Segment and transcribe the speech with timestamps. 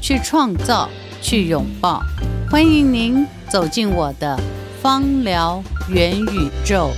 [0.00, 0.88] 去创造，
[1.20, 2.00] 去拥抱，
[2.48, 4.38] 欢迎您走进我的
[4.80, 6.90] 芳疗元宇宙。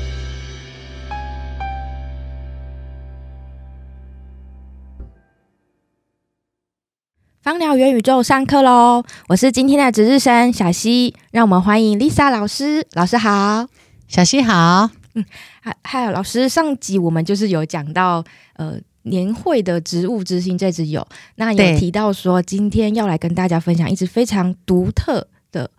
[7.43, 9.03] 芳疗元宇宙上课喽！
[9.29, 12.87] 我是今天的值日生小溪，让我们欢迎 Lisa 老师。
[12.93, 13.67] 老师好，
[14.07, 14.91] 小溪好。
[15.15, 15.25] 嗯，
[15.61, 18.23] 还还有老师，上集我们就是有讲到
[18.55, 18.79] 呃。
[19.03, 25.71] 年会的植物之星这支有，那也提到说今天要来跟大家分享一支非常独特的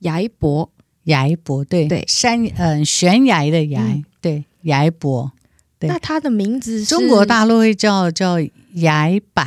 [0.00, 0.70] 崖柏，
[1.04, 2.04] 崖柏对对。
[2.06, 5.32] 山嗯悬崖的崖、嗯、对崖柏，
[5.78, 5.88] 对。
[5.88, 8.38] 那它的名字是中国大陆会叫叫
[8.74, 9.44] 崖柏，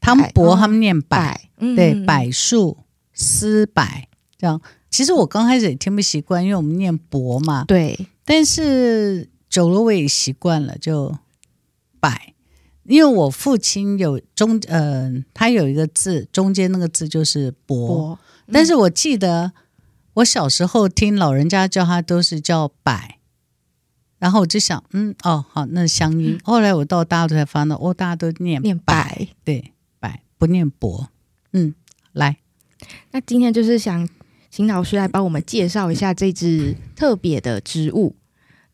[0.00, 1.18] 他们柏他们念柏，
[1.58, 2.76] 嗯、对柏树
[3.14, 3.82] 丝柏
[4.36, 4.60] 这样。
[4.90, 11.16] 其实我刚开始也听不习惯，因为我们念柏嘛，对，但是久了我也习惯了，就
[11.98, 12.10] 柏。
[12.84, 19.52] 因为我父亲有中，嗯、呃，他有一个字，中间那个字就是“伯”，嗯、但是我记得
[20.14, 22.92] 我小时候听老人家叫他都是叫“柏”，
[24.18, 26.32] 然后我就想，嗯，哦，好，那是乡音。
[26.32, 28.94] 嗯、后来我到大陆才发现，哦，大家都念念柏，
[29.44, 31.08] 对，柏不念伯。
[31.52, 31.74] 嗯，
[32.12, 32.38] 来，
[33.12, 34.08] 那今天就是想
[34.50, 38.16] 请老师来帮我们介绍一下这支特别的植物。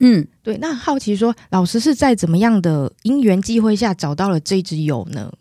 [0.01, 5.33] 嗯，对，那好奇说，老师是在怎么样的因缘际会下找到了这支油呢？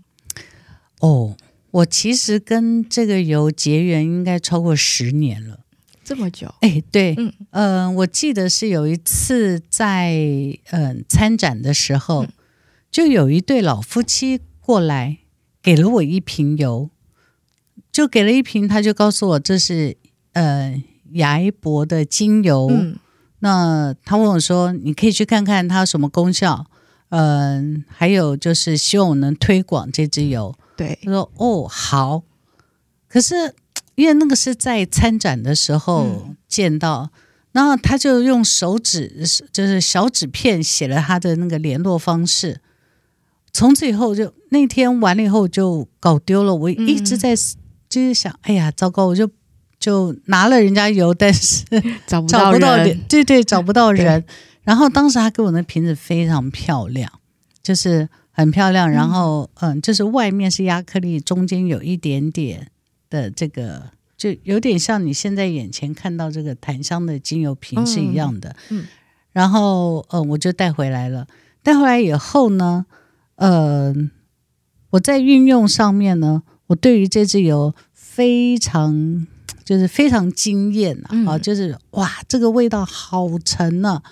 [0.99, 1.37] 哦，
[1.69, 5.59] 我其实跟这个油结缘应该超过十年了，
[6.03, 6.51] 这么久？
[6.61, 10.15] 哎，对，嗯、呃，我记得是有一次在
[10.71, 12.29] 嗯、呃、参展的时候，嗯、
[12.89, 15.19] 就有一对老夫妻过来
[15.61, 16.89] 给了我一瓶油，
[17.91, 19.97] 就给了一瓶，他就告诉我这是
[20.33, 20.81] 呃
[21.11, 22.67] 崖柏的精油。
[22.71, 22.97] 嗯
[23.39, 26.65] 那他问我说：“你可以去看看它有什么功效，
[27.09, 32.23] 嗯，还有就是希望我能推广这支油。”对，他说：“哦，好。”
[33.07, 33.53] 可是
[33.93, 37.19] 因为那个是在参展的时候见到，嗯、
[37.51, 42.61] 然后他就用手指，就是小纸片写了他的那个联络方式。
[43.53, 46.55] 从此以后就，就那天完了以后就搞丢了。
[46.55, 47.37] 我一直在、嗯、
[47.87, 49.05] 就是想，哎呀，糟糕！
[49.05, 49.29] 我就。
[49.79, 51.63] 就拿了人家油，但是
[52.07, 52.51] 找不到
[53.07, 54.23] 对对，找不到人。
[54.63, 57.09] 然后当时他给我的瓶子非常漂亮，
[57.61, 58.89] 就是很漂亮。
[58.89, 62.67] 然后嗯，就是外面是亚克力，中间有一点点
[63.09, 68.55] 的这个，就有点像你现在眼前看到这个檀香的精油瓶是一样的。
[68.69, 68.87] 嗯，嗯
[69.31, 71.27] 然后嗯，我就带回来了。
[71.63, 72.85] 带回来以后呢，
[73.35, 74.11] 嗯，
[74.89, 79.27] 我在运用上面呢，我对于这支油非常。
[79.67, 81.09] 就是非常惊艳啊！
[81.11, 84.03] 嗯、就是哇，这个味道好沉呢、啊。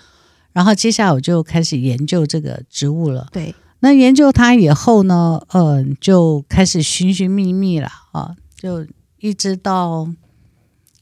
[0.52, 3.26] 然后接下来我就开始研究这个植物了。
[3.32, 8.86] 对，那研究它以后呢，嗯、呃，就开始寻寻觅觅了啊，就
[9.18, 10.10] 一直到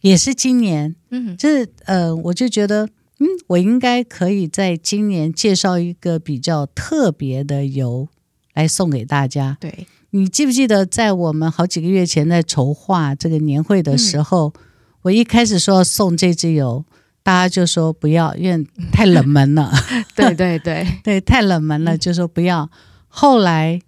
[0.02, 2.86] 也是今年，嗯，就是呃，我就觉得，
[3.18, 8.06] 嗯，我应该可以在今年介绍一个比较特别的油
[8.52, 9.56] 来送给大家。
[9.58, 9.88] 对。
[10.16, 14.60] 你记不记得，在我们好几个月前在筹划这个年会的时候，嗯、
[15.02, 16.84] 我一开始说要送这支油，
[17.24, 19.72] 大家就说不要，因为太冷门了。
[20.14, 22.70] 对对对 对，太冷门了，就说不要。
[23.08, 23.80] 后来，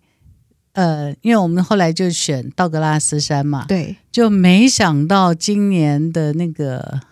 [0.72, 7.02] 呃，因为我们后来就选道格拉斯山嘛，对，就没想到今年的那个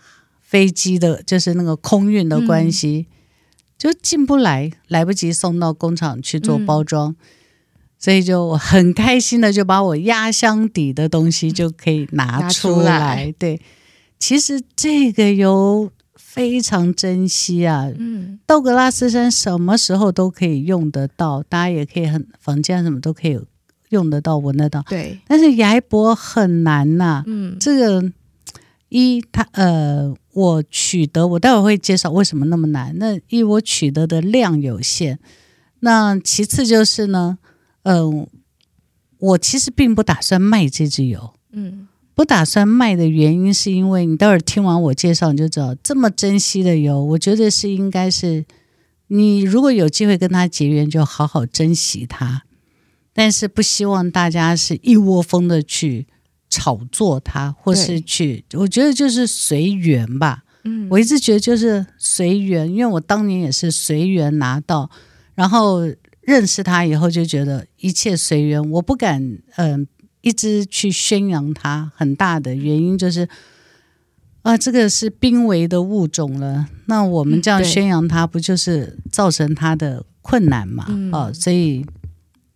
[0.41, 3.15] 飞机的，就是那个空运的关系，嗯、
[3.79, 7.13] 就进不来，来不及送到工厂去做包装。
[7.13, 7.17] 嗯
[8.05, 12.83] 所以就很开心的就把我压箱底的东西就可以拿出来。
[12.83, 13.59] 出来对，
[14.19, 17.91] 其实这个油非常珍惜啊。
[17.99, 23.41] 嗯，道格拉斯山什么时候都可以用得到，大家也可以很房间什么都可以
[23.89, 24.85] 用得到、闻得到。
[24.87, 27.25] 对，但是崖柏很难呐、啊。
[27.27, 28.13] 嗯，这个
[28.91, 32.95] 一它呃，我取得我待会会介绍为什么那么难。
[32.99, 35.19] 那一我取得的量有限，
[35.81, 37.39] 那其次就是呢。
[37.85, 38.29] 嗯、呃，
[39.19, 41.33] 我其实并不打算卖这支油。
[41.53, 48.45] 嗯，不打算卖的原因是因为你待会儿听完我介绍你就知道，这么珍惜的油，我觉得是应该是
[49.07, 52.43] 你如果有机会跟它结缘，就好好珍惜它。
[53.13, 56.09] 但是不希望大家是一窝蜂的去
[56.51, 60.43] 炒作它，或是去，我觉得就是随缘吧。
[60.65, 64.91] 嗯，我一直觉得就是随缘，因为我当年也是随缘拿到，
[65.37, 65.83] 然后
[66.27, 69.23] 认识他以后就觉得一切随缘，我不敢
[69.57, 69.87] 嗯、呃、
[70.23, 71.93] 一直去宣扬他。
[71.95, 73.29] 很大的原因就是
[74.43, 80.85] 啊，这个是濒危的物种了，那我们这样宣扬它，不就是造成它的困难嘛？
[80.89, 81.85] 嗯、哦，所以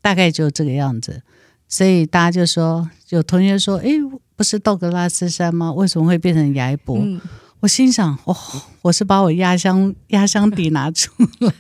[0.03, 1.23] 大概就这个样子。
[1.67, 3.89] 所以大家就说，有同学说，哎，
[4.37, 5.73] 不是道格拉斯山吗？
[5.73, 6.99] 为什么会变成崖柏？
[6.99, 7.21] 嗯
[7.61, 8.37] 我心想，哦，
[8.83, 11.11] 我是把我压箱压箱底拿出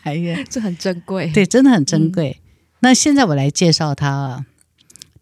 [0.04, 2.40] 来耶， 这很珍贵，对，真的很珍贵。
[2.40, 2.42] 嗯、
[2.80, 4.46] 那现在我来介绍它啊。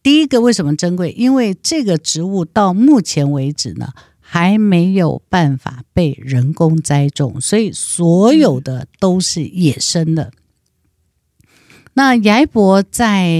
[0.02, 1.12] 第一个为什么珍贵？
[1.12, 10.24] 因为这个植物到目前为止呢，还没有办法被人工栽种，所以所有的都是野生的。
[10.24, 11.48] 嗯、
[11.94, 13.30] 那崖柏在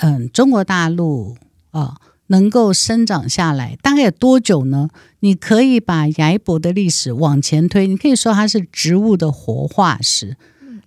[0.00, 1.36] 嗯中国大陆
[1.70, 1.96] 啊。
[2.30, 4.88] 能够生长下来大概有多久呢？
[5.18, 10.36] 你可以把崖柏的历史往前推，你可以说它是植物的活化石。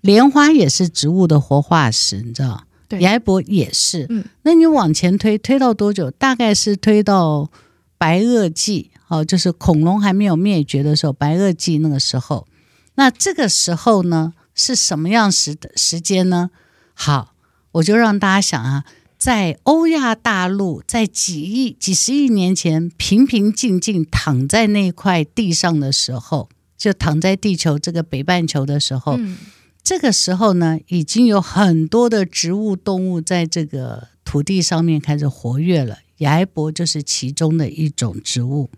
[0.01, 2.63] 莲花也是植物的活化石，你知道？
[2.87, 4.05] 对，崖柏也是。
[4.09, 6.09] 嗯，那你往前推，推到多久？
[6.11, 7.49] 大概是推到
[7.97, 12.47] 白垩纪，哦，就是恐龙还没有灭绝的时候，白垩纪那个时候。
[12.95, 16.49] 那这个时候呢，是什么样时的时间呢？
[16.93, 17.33] 好，
[17.73, 18.83] 我就让大家想啊。
[19.23, 29.37] 在欧亚大陆，在几亿、几十亿年前，平平静静躺在那块地上的时候，就躺在地球这个北半球的时候，嗯、
[29.81, 35.99] 这个时候呢，已经有很多的植物、动物在这个土地上面开始活跃了。
[36.17, 38.69] 崖柏就是其中的一种植物。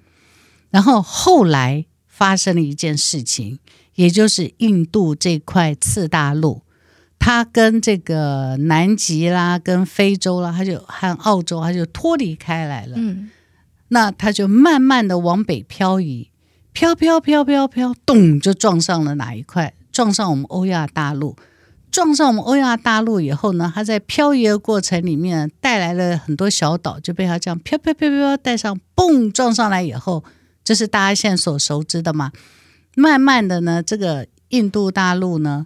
[0.69, 3.57] 然后后来发生了一件事情，
[3.95, 6.61] 也就是印度这块次大陆。
[7.17, 12.93] 它跟这个南极啦，跟非洲啦，它就和澳洲，它就脱离开来了。
[12.97, 13.31] 嗯，
[13.87, 16.29] 那它就慢慢的往北漂移，
[16.71, 19.73] 飘飘飘飘飘，咚，就撞上了哪一块？
[19.91, 21.35] 撞上我们欧亚大陆。
[21.89, 30.23] 撞上我们欧亚大陆以后呢，它在漂移的过程里面带来了很多小岛，就被它这样飘飘飘飘带上，嘣，撞上来以后，
[30.63, 32.31] 这是大家现在所熟知的嘛。
[32.95, 35.65] 慢慢的呢，这个印度大陆呢。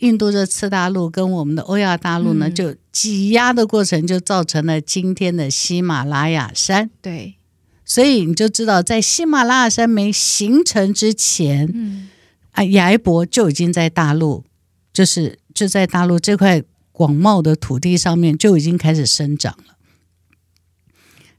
[0.00, 6.90] 印度这次大陆跟我们的欧亚大陆呢，就挤压的过程，就造成了今天的喜马拉雅山。
[7.00, 7.36] 对，
[7.84, 12.08] 所以你就知道，在喜马拉雅山没形成之前，嗯，
[12.50, 14.44] 啊，崖柏就已经在大陆，
[14.92, 16.62] 就是就在大陆这块
[16.92, 19.76] 广袤的土地上面就已经开始生长了。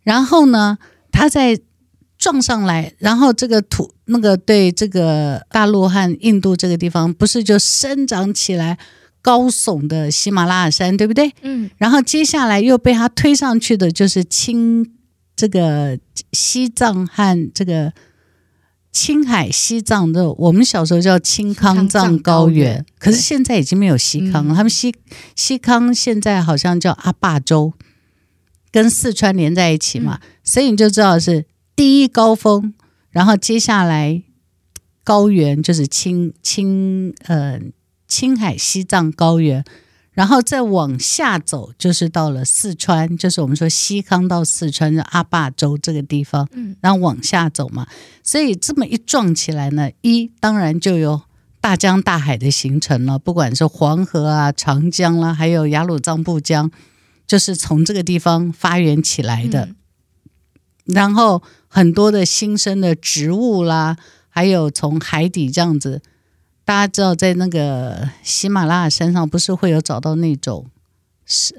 [0.04, 0.78] 然后呢，
[1.12, 1.60] 它在。
[2.22, 8.78] 撞上来，然后这个土那个对这个大陆和印度这个地方，不是就生长起来
[9.24, 11.34] 高耸的喜马拉雅山，对不对？
[11.42, 11.68] 嗯。
[11.80, 14.88] 然后接下来又被它推上去的，就是青
[15.36, 15.98] 这个
[16.32, 17.92] 西藏和这个
[18.92, 24.54] 青海西藏的，我们小时候叫青康藏高原，可是现在已经没有西康了。
[24.54, 24.94] 嗯、他们西
[25.36, 27.74] 西康现在好像叫阿坝州，
[28.72, 31.46] 跟四川连在一起嘛，嗯、所以你就知道是。
[31.76, 32.74] 第一高峰，
[33.10, 34.24] 然后接下来
[35.04, 37.60] 高原就是青青呃
[38.08, 39.64] 青海西藏高原，
[40.12, 47.88] 然后再往下走就是到了四川，就是我们说西康到四川的阿坝州这个地方，嗯，然后往下走嘛，
[48.22, 51.22] 所以这么一撞起来呢，一当然就有
[51.60, 56.70] 大江大海的形成了，不管是黄河啊、长江啦、啊，还有雅鲁藏布江，
[57.26, 59.76] 就是从这个地方发源起来的，嗯、
[60.86, 61.42] 然后。
[61.74, 63.96] 很多的新生的植物啦，
[64.28, 66.02] 还有从海底这样子，
[66.66, 70.66] 大家知道，在那个喜马拉雅山上，不是会有找到那种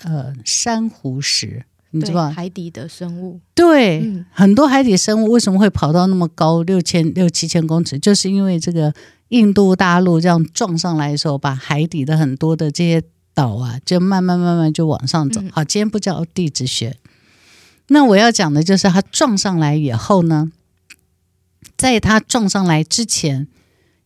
[0.02, 2.30] 呃珊瑚石，你知道吗？
[2.30, 3.40] 海底的生物。
[3.54, 7.98] 对，嗯、很多海底生物为什么会跑到那么高六千六七千公尺？
[7.98, 8.92] 就是因为这个
[9.28, 13.02] 印度大陆这样撞上来的时候，把海底的很多的这些
[13.32, 15.40] 岛啊，就慢慢慢慢就往上走。
[15.40, 16.98] 嗯、好，今天不讲地质学。
[17.92, 20.50] 那我要讲的就是，它撞上来以后呢，
[21.76, 23.46] 在它撞上来之前，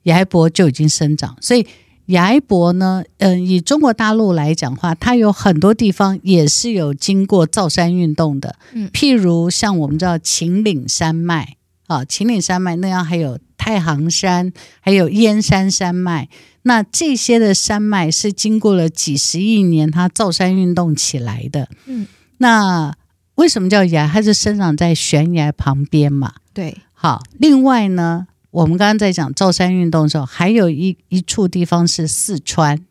[0.02, 1.36] 崖柏就已经生长。
[1.40, 1.64] 所以
[2.06, 8.56] 崖柏呢，嗯，以中国大陆来讲的话，它有很多地方也是有经过造山运动的。
[8.72, 16.28] 嗯，譬如像我们知道秦岭山脉啊，秦岭山脉那样，还有太行山，还有燕山山脉。
[16.62, 21.68] 那这些的山脉是经过了几十亿年，它造山运动起来的。
[21.86, 22.96] 嗯，那。
[23.36, 24.06] 为什么叫崖？
[24.06, 26.34] 它是生长在悬崖旁边嘛。
[26.52, 27.22] 对，好。
[27.38, 32.84] 另外呢，我们刚刚在讲造山运动的时候，还有一一处地方是四川。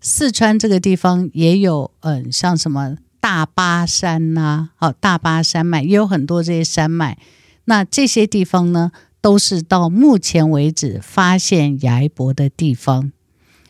[0.00, 7.18] 四川这个地方也有，嗯，像什么大大巴山呐、啊，好大巴山脉也有很多这些山脉。
[7.66, 8.90] 那这些地方呢，
[9.20, 13.12] 都是到目前为止发现崖柏的地方。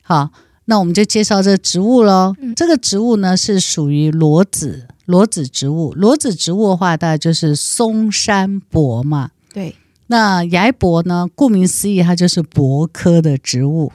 [0.01, 0.31] 好，
[0.67, 2.37] 那我们就介绍这植物喽。
[2.41, 5.93] 嗯、这个植物呢是属于裸子裸子植物。
[5.95, 9.31] 裸子植物的话，大概就是松山柏嘛。
[9.55, 9.75] 对。
[10.09, 13.91] 那崖柏呢，顾名思义，它就是柏科的植物。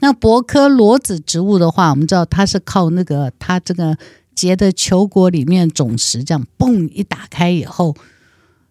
[0.00, 3.96] 那柏科裸子植物的话，我们知道它是靠那个它这个
[4.34, 7.94] 结的球果里面种实这样嘣一打开以后。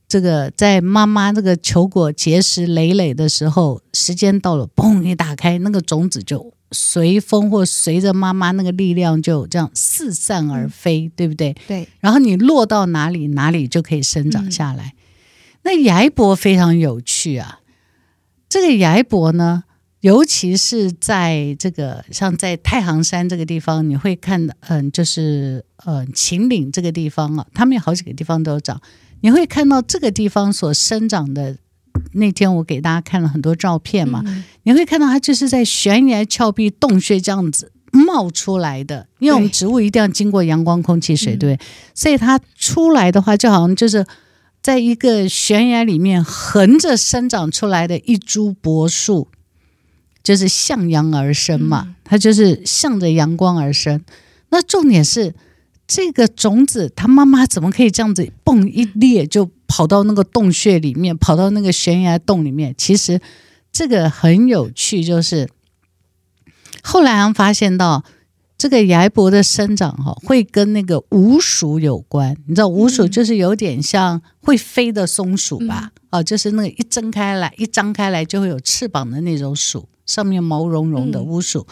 [0.07, 11.55] 这个在妈妈这个球果结实累累的时候，时间到了，嘣一打开，那个种子就随风或随着妈妈那个力量就这样四散而飞，嗯、对不对？
[11.67, 11.87] 对。
[11.99, 14.93] 然后你落到哪里，哪里就可以生长下来。
[14.95, 14.99] 嗯、
[15.63, 17.59] 那崖柏非常有趣啊，
[18.47, 19.63] 这个崖柏呢，
[20.01, 28.81] 尤其是在这个像在太行山这个地方，你会看到，嗯，就是嗯秦岭这个地方啊，他们有好几个地方都有长。
[29.21, 31.57] 你会看到这个地方所生长的，
[32.13, 41.59] 那天我给大家看了很多照片嘛，嗯、你会看到它就是在悬崖峭壁洞穴这样子冒出来的，因为我们植物一定要经过阳光、空气、水，对，对，
[41.93, 44.05] 所以它出来的话，就好像就是
[44.61, 49.27] 在一个悬崖里面横着生长出来的一株柏树，
[50.23, 54.03] 就是向阳而生嘛，它就是向着阳光而生。
[54.49, 55.33] 那重点是。
[55.91, 62.73] 这个种子，它妈妈怎么可以这样子蹦一裂就跑到那个洞穴里面，跑到那个悬崖洞里面？
[62.75, 63.21] 其实
[63.71, 65.47] 这个很有趣，就是
[66.83, 68.03] 后来还发现到
[68.57, 72.35] 这个崖柏的生长哈，会跟那个鼯鼠有关。
[72.47, 75.91] 你知道鼯鼠就是有点像会飞的松鼠吧？
[76.09, 81.67] 哦，就是那个一睁开来，一张开来就会有翅膀的那种鼠，上面毛茸茸的鼯鼠。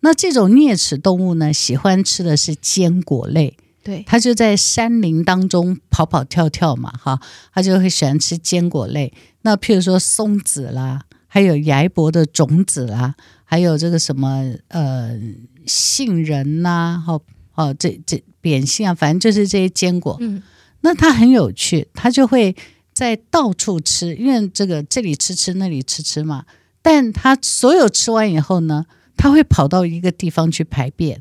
[0.00, 3.56] 那这种啮齿动物呢，喜欢吃的是坚果类。
[3.82, 7.20] 对，他就在山林当中跑跑跳跳嘛，哈，
[7.52, 9.12] 他就会喜欢吃坚果类。
[9.42, 15.18] 那譬如说松子啦，还有崖柏的种子啦，还有这个什么呃
[15.66, 17.20] 杏仁呐，好
[17.54, 20.16] 哦，这这扁杏啊，反正就是这些坚果。
[20.20, 20.42] 嗯，
[20.82, 22.54] 那他很有趣，他就会
[22.94, 26.44] 在到处吃，因为这个这里吃吃，那里吃吃嘛。
[26.80, 28.86] 但他所有吃完以后呢，
[29.16, 31.20] 他会跑到一个地方去排便，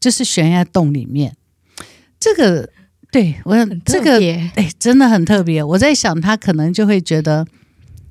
[0.00, 1.36] 就是悬崖洞里面。
[2.22, 2.68] 这个
[3.10, 4.16] 对我这个
[4.54, 5.60] 哎，真的很特别。
[5.62, 7.44] 我在想，他可能就会觉得，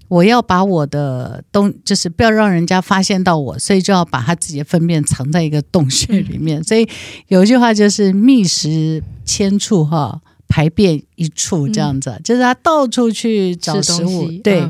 [0.09, 6.61] 我要把我的东，就是不要让人家发现到我，所以就要把他自己的粪便藏在一个洞穴里面。
[6.61, 6.85] 所以
[7.29, 14.69] 有一句话就是“觅食千处，哈，排便一处”这样子，就是他到处去找食物，对，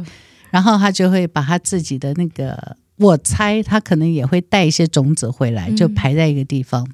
[0.52, 6.88] 然后他就会把他自己的那个，我猜他可能也会带一些种子回来，就排在一个地方。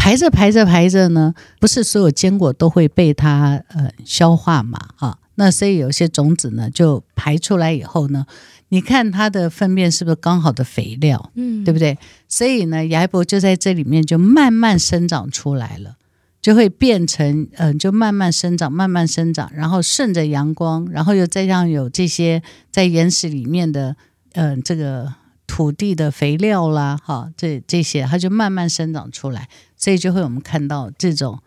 [0.00, 8.24] 排着排着排着呢，不是所有坚果都会被它呃消化嘛，啊，那所以有些种子呢就排出来以后呢，
[8.70, 11.98] 你看它的粪便是不是刚好的肥料，嗯，对不对？
[12.26, 15.96] 所以呢，崖柏就在这里面就慢慢生长出来了，
[16.40, 23.94] 就会变成嗯、呃，就慢慢生长，慢慢生长，然后顺着阳光，然后又再让有这些在岩石里面的
[24.32, 25.19] 嗯、呃、这个。
[25.52, 31.40] 土地的肥料啦，哈，这这些它就慢慢生长出来，所以就会我们看到这种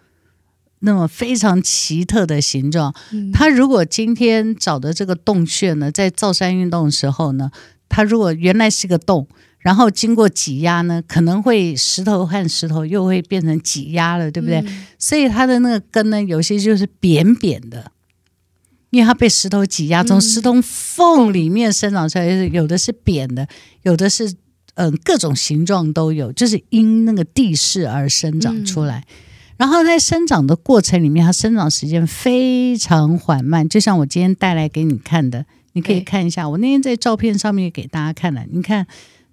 [0.80, 2.94] 那么非常奇特的形状。
[3.14, 7.50] 嗯、它如果今天找的这个洞穴呢，在造山运动的时候呢，
[7.88, 9.26] 它如果原来是个洞，
[9.60, 14.60] 然后经过挤压呢，可能会石头和石头又会变成挤压了，对不对？
[14.60, 17.90] 嗯、所以它的那个根呢，有些就是扁扁的。
[18.94, 23.48] 因为它被石头挤压，从石头缝里面生长出来，嗯、有的是扁的，
[23.82, 24.30] 有的是
[24.76, 29.00] 嗯、呃、各种形状都有，就是因那个地势而生长出来。
[29.00, 29.14] 嗯、
[29.58, 36.48] 然后在生长的过程里面，它生长时间非常缓慢，就像我今天带来给你看的，你可以看一下。
[36.48, 38.86] 我那天在照片上面给大家看了，你看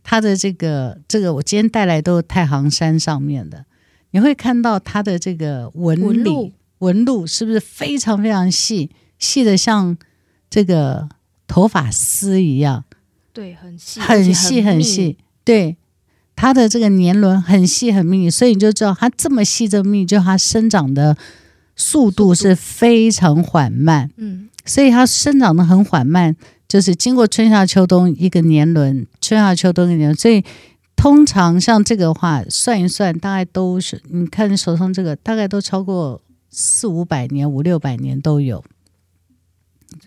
[0.02, 3.66] 它的这个这个，我今天带来都是太行山上面的，
[4.12, 8.88] 你会看到它的这个纹理纹路是不是非常非常细？
[9.20, 9.96] 细的像
[10.50, 11.08] 这个
[11.46, 12.84] 头发丝一样，
[13.32, 15.16] 对，很细，很细很细。
[15.44, 15.76] 对，
[16.34, 21.16] 它的这个年轮很细很密，所以你就知道它这么细这么密，就它生长的
[21.76, 24.10] 速度是非常缓慢。
[24.16, 26.34] 嗯，所以它生长的很缓慢，
[26.68, 30.16] 就是经过春夏秋冬一个年轮，春夏秋冬一个年轮。
[30.16, 30.44] 所以
[30.94, 38.62] 通常像这个的话，算一算，大概都是你看你手上这个，大概都超过四五百年、五六百年都有。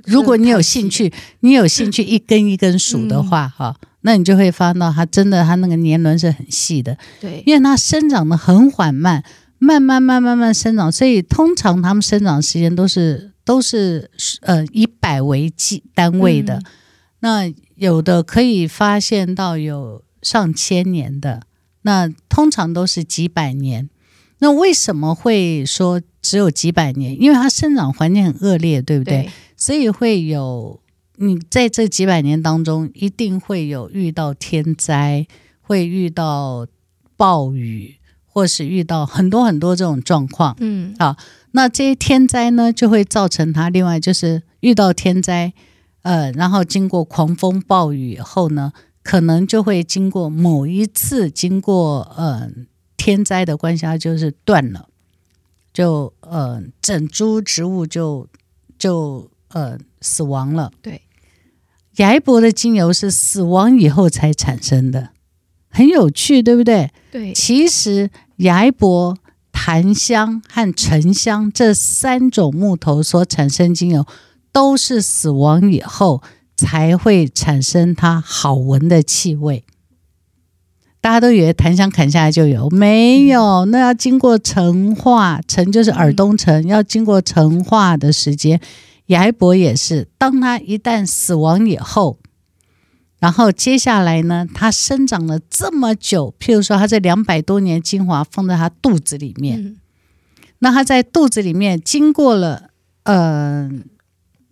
[0.05, 9.23] 如果你有兴趣，你有兴趣一根一根数的话，哈、嗯，那你就会发现到它真的它那个年轮是很细的，对，因为它生长的很缓慢，
[9.59, 14.09] 慢慢慢慢慢生长，所以通常它们生长时间都是都是
[14.41, 16.63] 呃以百为计单位的，嗯、
[17.19, 21.43] 那有的可以发现到有上千年的，
[21.83, 23.89] 那通常都是几百年。
[24.39, 27.17] 那为什么会说只有几百年？
[27.21, 29.23] 因为它生长环境很恶劣，对不对？
[29.23, 29.31] 对，
[29.63, 30.81] 所以会有
[31.15, 35.25] 你在这几百年当中，一定会有遇到天灾，
[35.61, 36.67] 会遇到
[37.15, 40.57] 暴雨，或是遇到很多很多这种状况。
[40.59, 41.15] 嗯，好，
[41.51, 45.53] 那这些天灾呢，就会造成它另外就是遇到天灾，
[46.01, 52.51] 呃，然后经过狂风暴雨以后呢，可能就会经过某一次经过呃。
[52.95, 54.87] 天灾的关系，它就是断了，
[55.73, 58.29] 就呃，整株植物就
[58.79, 60.71] 就呃死亡了。
[60.81, 61.01] 对，
[61.95, 65.09] 崖柏的精油是死亡以后才产生的，
[65.69, 66.91] 很有趣，对不对？
[67.11, 69.17] 对，其实崖柏、
[69.51, 74.05] 檀香和沉香这三种木头所产生精油，
[74.51, 76.21] 都是死亡以后
[76.55, 79.63] 才会产生它好闻的气味。
[80.99, 88.61] 大家都以为檀香砍下来就有，没有，那要经过陈化，陈就是耳东陈，要经过陈化的时间。
[89.07, 92.19] 崖柏也是，当他一旦死亡以后，
[93.19, 99.77] 然后接下来呢，他生长了这么久，譬如说他这两百多年精华放在他肚子里面，
[100.59, 102.69] 那他在肚子里面经过了，
[103.03, 103.69] 呃，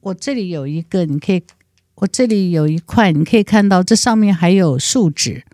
[0.01, 1.43] 我这里有一个，你可以，
[1.95, 5.45] 我这里有一块，你可以看到这上面还有树脂。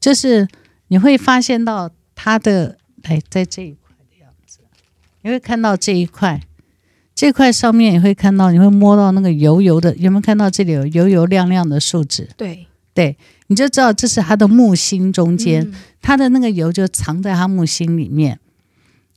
[0.00, 0.46] 就是
[0.88, 4.60] 你会发现到它的，哎，在这一块的样子，
[5.22, 6.40] 你会看到这一块，
[7.18, 12.28] 这块上面你会看到，你会摸到那个油油的，有没有看到这里有油油亮亮的树脂？
[12.36, 13.16] 对对，
[13.48, 18.38] 你就知道这是它的木心中间，嗯、它的那个油就藏在它木心里面。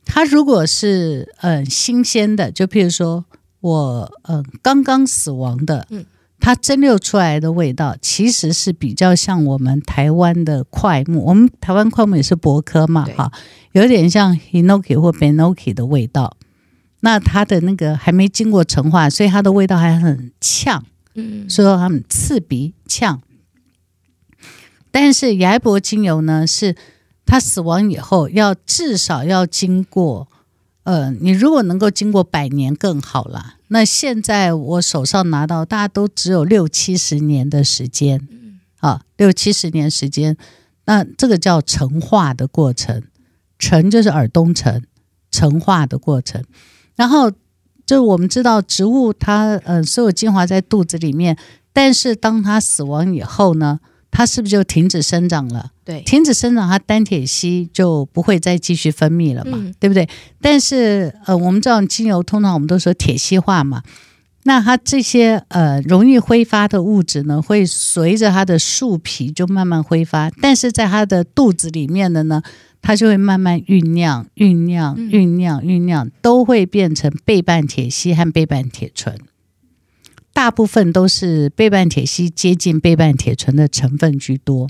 [0.04, 3.24] 它如果是嗯、呃、新鲜的，就譬如说
[3.60, 6.04] 我嗯、呃、刚刚死亡的，嗯。
[6.40, 11.24] 它蒸馏出来的味道，其实是比较像我们台湾的块木。
[11.24, 13.30] 我们台湾块木也是柏科嘛，哈，
[13.70, 16.36] 有点像 Hinoki 或 Benoki 的味道。
[17.04, 20.84] 那它的那个还没经过陈化，所以它的味道还很呛，
[21.14, 23.20] 嗯，所以说它很刺鼻呛。
[24.90, 26.76] 但是崖柏精油呢，是
[27.26, 30.28] 它死亡以后要至少要经过。
[30.84, 33.54] 呃，你如果能够经过百年更好了。
[33.68, 38.28] 那现在我手上拿到，大家都只有六七十年的时间，
[38.80, 40.36] 啊，六七十年时间。
[40.86, 43.04] 那这个叫陈化的过程，
[43.58, 44.84] 陈就是耳东陈，
[45.30, 46.44] 陈化的过程。
[46.96, 47.30] 然后
[47.86, 51.36] 就我们知道，植物它呃所有精华在肚子里面，
[51.72, 53.80] 但是当它死亡以后呢？
[54.14, 55.70] 它是不是就停止生长了？
[55.86, 60.06] 对，停止生长，它单铁烯就不会再继续分泌了嘛，嗯、对不对？
[60.38, 63.82] 但是呃，我们知道精油通常我们都说铁烯化嘛，
[64.42, 72.42] 那它这些呃容易挥发的物质呢，会随着它的树皮就慢慢挥发，但是在它的肚子里面的呢，
[72.82, 79.18] 它就会慢慢酝酿、酝酿、酝酿、酝酿，都会变成倍半铁烯和倍半铁醇。
[80.32, 84.68] 大部分都是倍半铁烯接近倍半铁醇的成分居多。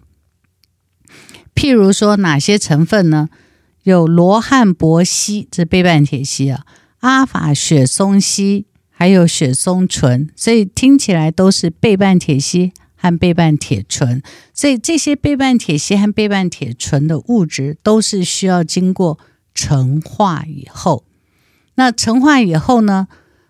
[1.54, 3.28] 譬如说哪些成分呢？
[3.84, 6.60] 有罗汉柏烯，这是倍半铁烯啊；
[7.00, 12.72] 阿法雪松烯，还有雪松醇，所以听起来都是倍半铁烯
[13.02, 14.22] 和倍半铁醇。
[14.54, 19.18] 所以这些倍半铁烯和倍半铁醇的物质都是需要经过
[19.52, 21.04] 陈化以后。
[21.74, 23.08] 那陈化以后呢？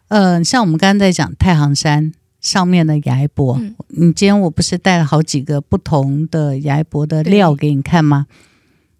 [0.08, 8.26] 嗯、呃，像我们刚刚在讲太行山上面的崖柏，嗯、你今天我不是带了好几个不同的崖柏的料给你看吗？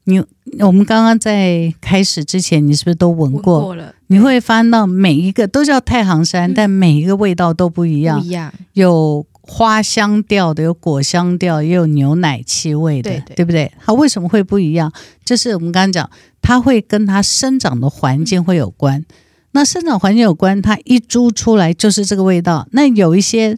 [0.04, 0.24] 你
[0.58, 3.58] 我们刚刚在开始之前，你是不是都闻过？
[3.58, 3.94] 闻过了。
[4.08, 8.18] 你会发现到每一个都叫太行山，嗯、但每一个味道都不一样。
[8.18, 8.52] 不一样。
[8.72, 13.70] 有花香调的，有果香调，也有牛奶气味的，对，对，对不对？
[13.84, 14.90] 它为什么会不一样？
[15.24, 19.00] 就是我们刚刚讲，它会跟它生长的环境会有关。
[19.00, 19.06] 嗯
[19.54, 22.66] 那生长环境有关，它一株出来就是这个味道。
[22.70, 23.54] 那有一些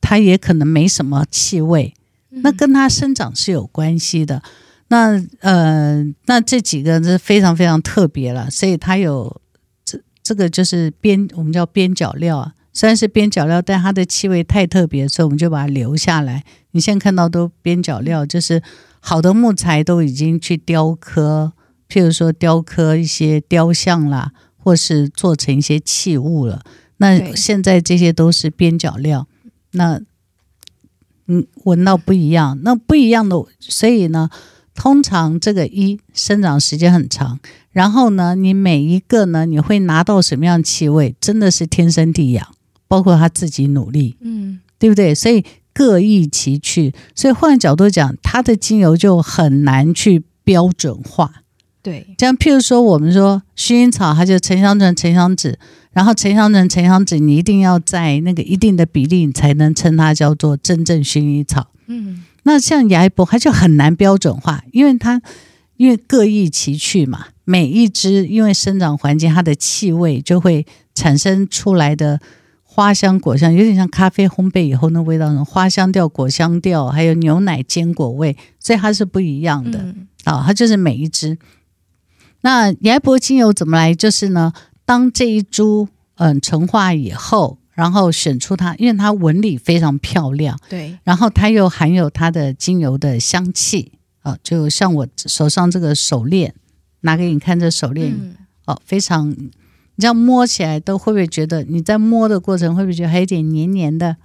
[0.00, 1.94] 它也可能没什么气味，
[2.30, 4.42] 那跟它生长是有关系的。
[4.88, 9.40] 那呃，那这几个是非常非常特别了，所以它有
[9.84, 16.44] 这这个就是边我们叫边角料啊，虽然是边角料，但它的气味太特别，所以我们就把它留下来。
[16.72, 18.62] 你现在看到都边角料，就是
[19.00, 21.54] 好的木材都已经去雕刻，
[21.88, 24.32] 譬如说雕刻一些雕像啦。
[24.58, 26.60] 或是做成一些器物了，
[26.96, 29.28] 那现在这些都是边角料。
[29.70, 30.00] 那
[31.28, 32.58] 嗯，闻到不一样。
[32.64, 34.28] 那不一样的，所以呢，
[34.74, 37.38] 通常这个一生长时间很长，
[37.70, 42.52] 然后呢，你每一个呢，你会拿到什么样气味，真的是天生地养，
[42.88, 45.14] 包括他自己努力，嗯，对不对？
[45.14, 46.94] 所以各异其趣。
[47.14, 51.42] 所以换个角度讲，它的精油就很难去标准化。
[51.82, 55.54] 对，这样譬如说，我们说薰衣草，它就沉香醇、沉香酯，
[55.92, 61.68] 然后沉香醇、沉香酯，你一定要在那个一定的比例，你才能称它叫做真正薰衣草。
[61.86, 65.22] 嗯，那像雅伊伯，它就很难标准化，因为它
[65.76, 72.18] 因为各异其趣嘛，每一只因为生长环境，它的气味就会产生出来的
[72.76, 79.78] 花香、果香，有点像咖啡烘焙以后那味道，花香调、果香调，还有牛奶、坚果味，所以它是不一样的。
[80.24, 81.38] 啊、嗯，它就是每一支。
[82.42, 83.94] 那雅伊伯精油怎么来？
[83.94, 84.52] 就是呢，
[84.84, 96.52] 当这一株嗯成化以后，然后选出它，因为它纹理非常漂亮，对，然后它又含有它的精油的香气啊，就像我手上这个手链，
[97.00, 98.36] 拿给你看，这手链、嗯、
[98.66, 99.34] 哦，非常，
[99.96, 104.16] 你这样摸起来都会不会觉得你在摸的过程会不会觉得还有点黏黏的？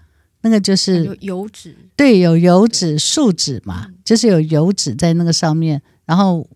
[0.41, 6.47] 那个就是有油脂，对，有油脂树脂嘛，就是有油脂在那个上面，然后。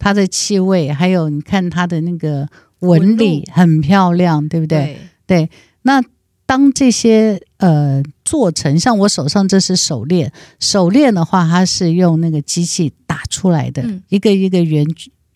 [0.00, 4.96] 它的气味，还有你看它的那个纹理很漂亮，对不对？
[5.26, 5.46] 对。
[5.46, 5.50] 对，
[5.82, 6.00] 那
[6.46, 14.86] 当这些呃做成，像我手上这是手链，手链的话，它是用那个机器打出来的，嗯、一个一个圆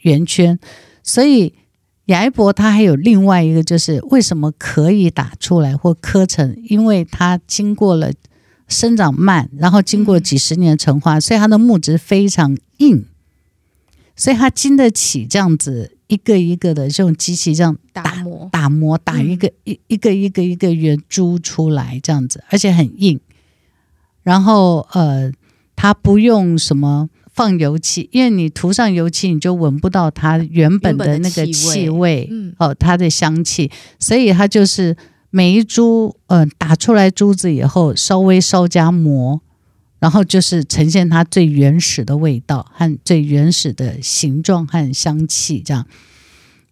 [0.02, 0.56] 圆圈。
[1.02, 1.52] 所以
[2.12, 6.54] 雅伊伯它还有另外一个，就是为什么可以打出来或磕成？
[6.68, 8.12] 因为它经过了
[8.68, 13.06] 生长慢，然后经过几十年陈化，嗯、所以它的木质非常硬。
[14.14, 23.18] 所以它经得起这样子一个一个的这种机器这样打打磨打磨打一个一一个一个一个圆珠出来这样子，而且很硬。
[24.22, 25.32] 然后呃，
[25.74, 33.70] 它不用什么放油漆，因为你涂上油漆，你就闻不到它原本的那个气味，嗯，哦，它的香气。
[33.98, 34.96] 所以它就是
[35.30, 39.40] 每一株呃打出来珠子以后，稍微稍加磨。
[39.98, 45.86] 然后就是呈现它最原始的味道和最原始的形状和香气，这样。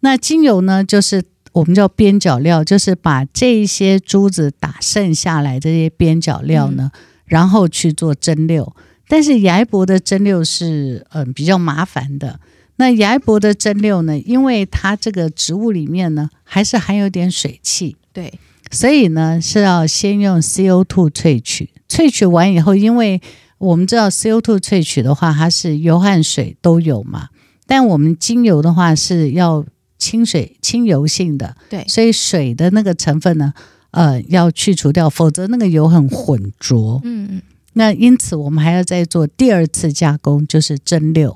[0.01, 8.73] 那精油呢，就是我们叫边角料，就是把这些珠子打剩下来这些边角料呢，嗯、然后去做蒸馏。
[9.11, 12.39] 但是雅伊伯的蒸馏是嗯、呃、比较麻烦的。
[12.77, 18.39] 那雅伊伯的蒸馏呢，因为它这个植物里面呢还是含有点水汽，对，
[18.71, 21.71] 所以呢是要先用 CO2 萃取。
[21.89, 23.21] 萃取完以后，因为
[23.57, 27.27] 我们知道 CO2 萃取的话，它是油和水都有嘛。
[27.67, 29.65] 但我们精油的话是要
[29.97, 33.53] 清水、清油性的，对，所以水的那个成分呢，
[33.91, 37.01] 呃，要去除掉，否则那个油很浑浊。
[37.03, 37.41] 嗯嗯。
[37.73, 41.35] 那因此我们还要再做第二次加工，就是蒸馏。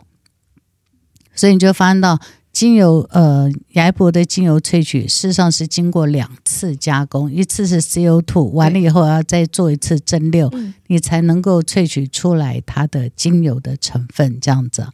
[1.33, 2.19] 所以你就发现到。
[2.55, 10.49] 精油，呃，崖柏的精油萃取，事实上是经过两次加工，一次是 CO2，完了以后要再做一次蒸馏，
[10.87, 14.87] 你才能够萃取出来它的精油的成分，这样子。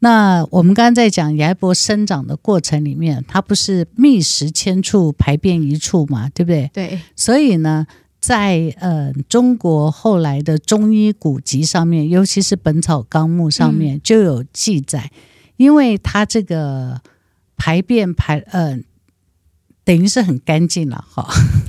[0.00, 6.68] 那我们刚刚在讲崖柏生长的过程里面，它不是觅食千处，排便一处嘛，对不对？
[6.74, 6.98] 对。
[7.14, 7.86] 所以呢，
[8.26, 15.12] 在呃中国后来的中医古籍上面，尤其是《本草纲目》上面、嗯、就有记载。
[15.58, 17.00] 因为它这个
[17.56, 18.80] 排便排，呃，
[19.84, 21.24] 等于是很干净了哈，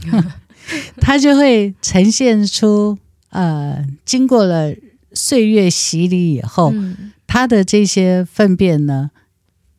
[1.00, 2.98] 它就会呈现出，
[3.30, 4.74] 呃，经过了
[5.13, 9.12] 岁月洗礼以后，嗯、它的这些粪便呢，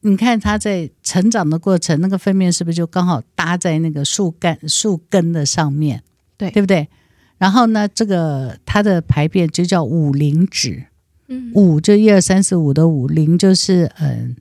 [0.02, 6.04] 你看它在成长的过程，那个粪便是不是就刚好搭在那个树干、树根的上面？
[6.38, 6.88] 对，对不对？
[7.36, 10.86] 然后呢，这个它的排便就叫五灵脂。
[11.52, 14.36] 五就一二三四五的五，灵就是嗯、呃、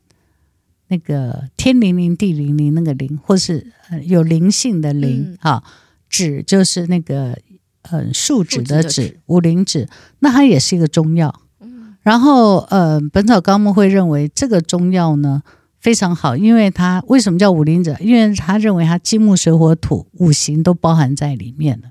[0.88, 3.67] 那个天灵灵地灵灵那个灵，或是
[4.05, 5.62] 有灵性的灵哈。
[6.07, 7.38] 脂、嗯、就是那个
[7.91, 11.41] 嗯、呃、树脂的脂，五灵脂，那它也是一个中药。
[11.60, 15.43] 嗯、然后呃，《本草纲目》会认为这个中药呢
[15.88, 17.95] 非常好，因为他为什么叫五灵者？
[18.02, 21.88] 因为他认为他金木水火土五行都包含在里面了。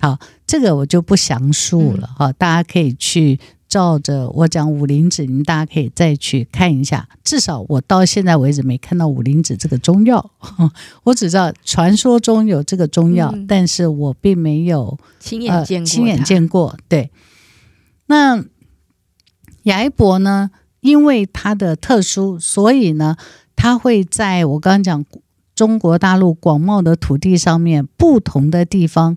[0.00, 3.38] 好，这个我就不详述了哈，嗯、大家可以去。
[3.68, 7.08] 照着我讲五灵子，你们大家可以再去看一下。
[7.24, 10.30] 至少我到现在为止没看到五灵子这个中药，
[11.02, 15.86] 我只知道传说中有这个中药，嗯、但是我并没有亲眼见过、呃。
[15.86, 17.10] 亲眼见过，对。
[18.06, 18.44] 那
[19.64, 20.50] 雅伊伯呢？
[20.80, 23.16] 因为它的特殊，所以呢，
[23.54, 25.04] 它会在我刚刚讲
[25.54, 29.16] 中国大陆广袤的土地上面，不同的地方，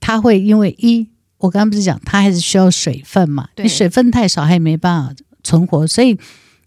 [0.00, 1.08] 它会因为一。
[1.38, 3.48] 我刚刚不是讲它还是需要水分嘛？
[3.58, 6.18] 你水分太少，它也没办法存活，所以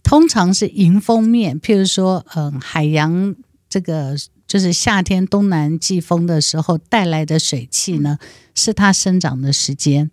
[0.01, 3.35] 通常是迎风面，譬如说，嗯，海洋
[3.67, 4.15] 这个
[4.47, 8.17] 就是夏天东南季风的时候带来的水汽呢，
[8.55, 10.09] 是它生长的时间，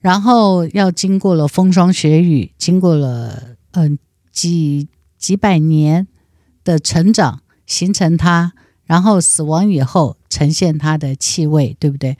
[0.00, 3.98] 然后要经过了风霜雪雨，经过了嗯
[4.32, 6.06] 几几百年
[6.64, 8.52] 的成长，形成它，
[8.84, 12.16] 然后死亡以后呈现它的气味，对不对？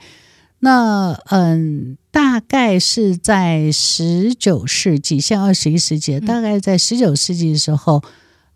[0.59, 8.09] 那嗯，大概是在十九世纪，现在二十一世纪，大概在十九世纪的时候，嗯、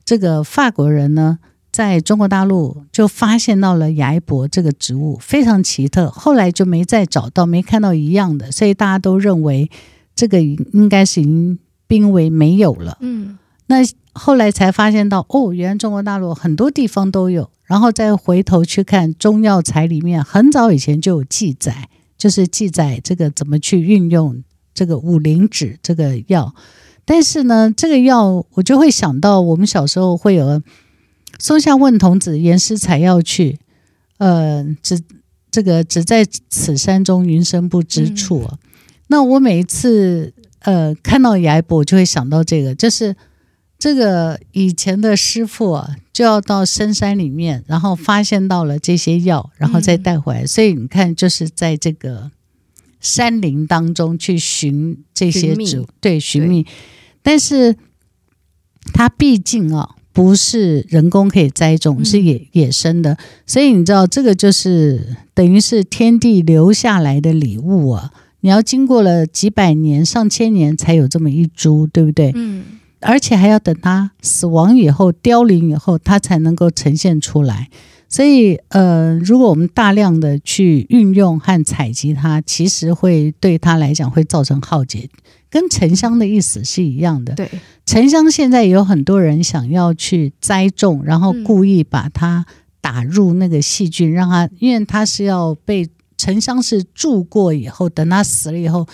[0.03, 1.39] 这个法国人呢，
[1.71, 9.71] 在中国大陆就发现到了亚一柏这个植物，非常奇特，后来就没再找到，没看到一样的，所以大家都认为
[10.13, 11.57] 这个应该是已经
[11.93, 12.97] 濒危没有了。
[13.01, 13.75] 嗯，那
[14.13, 17.51] 后来才发现到，哦，原来中国大陆很多地方都有。
[17.65, 26.55] 然后再回头去看中药材里面，很早以前就有记载，就是记载这个怎么去运用这个五灵脂这个药。
[27.05, 30.63] 但是呢，这个药我就会想到我们小时候会有
[31.37, 33.59] “松下问童子，言师采药去”，
[34.17, 34.99] 呃，只
[35.51, 38.49] 这个只在此山中，云深不知处啊。
[38.51, 38.69] 嗯、
[39.07, 43.15] 那我每一次呃看到亚一柏，我就会想到这个，就是。
[43.79, 50.43] 这个以前的师傅啊，就要到深山里面，然后发现到了这些药，然后再带回来。
[50.43, 52.31] 嗯、所以你看，就是在这个
[53.01, 56.65] 山林当中去寻这些植物，对，寻觅。
[57.21, 57.75] 但是
[58.93, 63.17] 它毕竟啊，不是人工可以栽种，嗯、是野野生的。
[63.45, 68.13] 所以你知道，这个就是等于是天地留下来的礼物啊！
[68.43, 72.33] 你要经过了几百年、上千年，才有这么一株，对不对？
[72.35, 72.63] 嗯。
[72.99, 77.69] 而且还要等它死亡以后、凋零以后，它才能够呈现出来。
[78.09, 85.09] 所以，呃，如果我们大量的去运用和采集它，其实会对它来讲会造成浩劫，
[85.49, 87.33] 跟沉香的意思是一样的。
[87.33, 87.49] 对，
[87.85, 92.45] 沉香现在也有很多人想要去栽种，然后故意把它
[92.81, 95.89] 打入那个细菌，让它，因为它是要被
[96.23, 98.87] 沉香是住过以后，等它死了以后。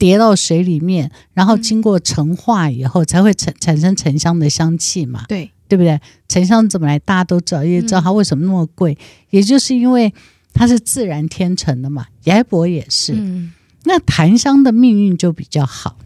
[0.00, 5.26] 跌到水里面，然后经过陈化以后，才会产产生沉香的香气嘛？
[5.28, 6.00] 对，对不对？
[6.26, 6.98] 沉香怎么来？
[6.98, 10.14] 大家都知道，也知道它为什么那么贵，嗯、也就是因为
[10.54, 12.06] 它是自然天成的嘛。
[12.24, 13.12] 崖柏也是。
[13.14, 13.52] 嗯、
[13.84, 15.98] 那檀香的命运就比较好，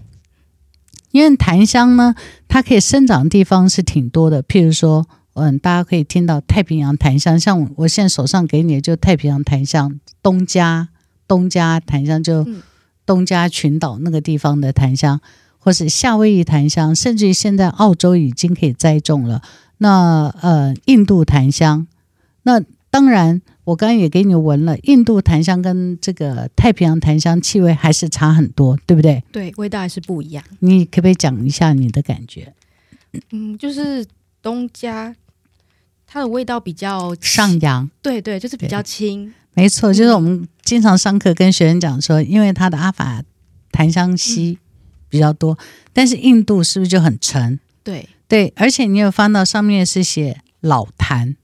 [1.12, 2.16] 因为檀香呢，
[2.48, 4.42] 它可以生长的地方是挺多的。
[4.42, 10.88] 譬如说，嗯，大家可以听到太平洋檀香，像我现在手上给你的就太平洋檀香，东加
[11.28, 12.42] 东加檀香就。
[12.42, 12.60] 嗯
[13.06, 15.20] 东加群岛那个地方的檀香，
[15.58, 19.42] 或是夏威夷檀香，甚至于现在澳洲已经可以栽种了。
[19.76, 21.86] 那呃，印度檀香，
[22.44, 29.22] 那当然我刚刚也给你闻了，印度檀香跟这个太平洋檀香气味还是差很多，对不对？
[29.30, 30.42] 对，味道还是不一样。
[30.60, 32.54] 你可不可以讲一下你的感觉？
[33.32, 34.02] 嗯，就是
[34.40, 35.14] 东加，
[36.06, 39.34] 它的味道比较上扬，对对，就是比较轻。
[39.54, 43.22] 没错，就是我们经常上课跟学生讲说，因为它的阿法
[43.70, 44.58] 檀香烯
[45.08, 45.56] 比较多，
[45.92, 47.58] 但是印度是不是就很沉？
[47.82, 51.36] 对对，而且你有翻到上面是写老檀，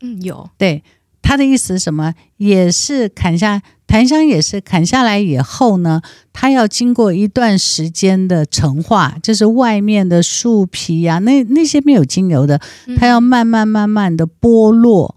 [0.00, 0.48] 嗯，有。
[0.56, 0.84] 对，
[1.20, 2.14] 它的意思是什么？
[2.36, 6.00] 也是砍下檀香，也是砍下来以后呢，
[6.32, 12.60] 它要经过一段时间的陈化，就是外面的树皮呀、啊，那那些没有精油的，
[12.96, 15.16] 它要慢慢慢慢的剥落。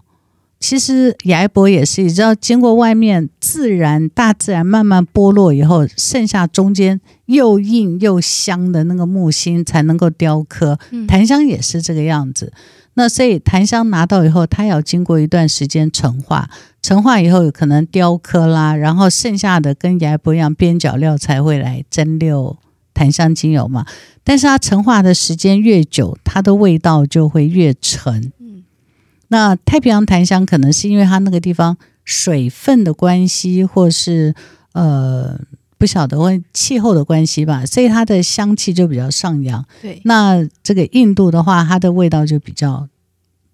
[0.62, 10.78] 其实亚一柏也是，你知道，经过外面自然、大自然慢慢剥落以后，剩下中间又硬又香的那个木心才能够雕刻。
[11.08, 12.52] 檀香也是这个样子。
[12.94, 16.48] 那所以檀香拿到以后，它要经过一段时间陈化，
[16.80, 22.54] 陈化以后有可能雕刻啦，然后剩下的跟亚一柏一样边角料才会来蒸馏
[22.94, 23.84] 檀香精油嘛。
[24.22, 28.30] 但是它陈化的时间越久，它的味道就会越沉。
[29.32, 34.34] 那太平洋檀香可能是因为它那个地方水分的关系，或是
[34.72, 35.40] 呃
[35.78, 39.64] 不晓得问气候的关系吧，所以它的香气就比较上扬。
[39.80, 42.86] 对，那这个印度的话，它的味道就比较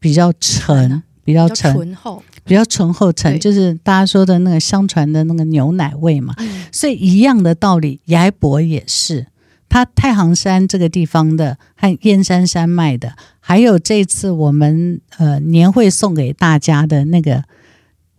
[0.01, 6.35] 比较沉，比较沉，比较醇厚，比较醇厚沉，就是大家说的那个相传的那个牛奶味嘛。
[6.39, 9.29] 嗯、所以一样的道理，崖柏也是。
[9.69, 17.45] 它太行山这个地方的和燕山山脉的，还有这次我们呃年会送给大家的那个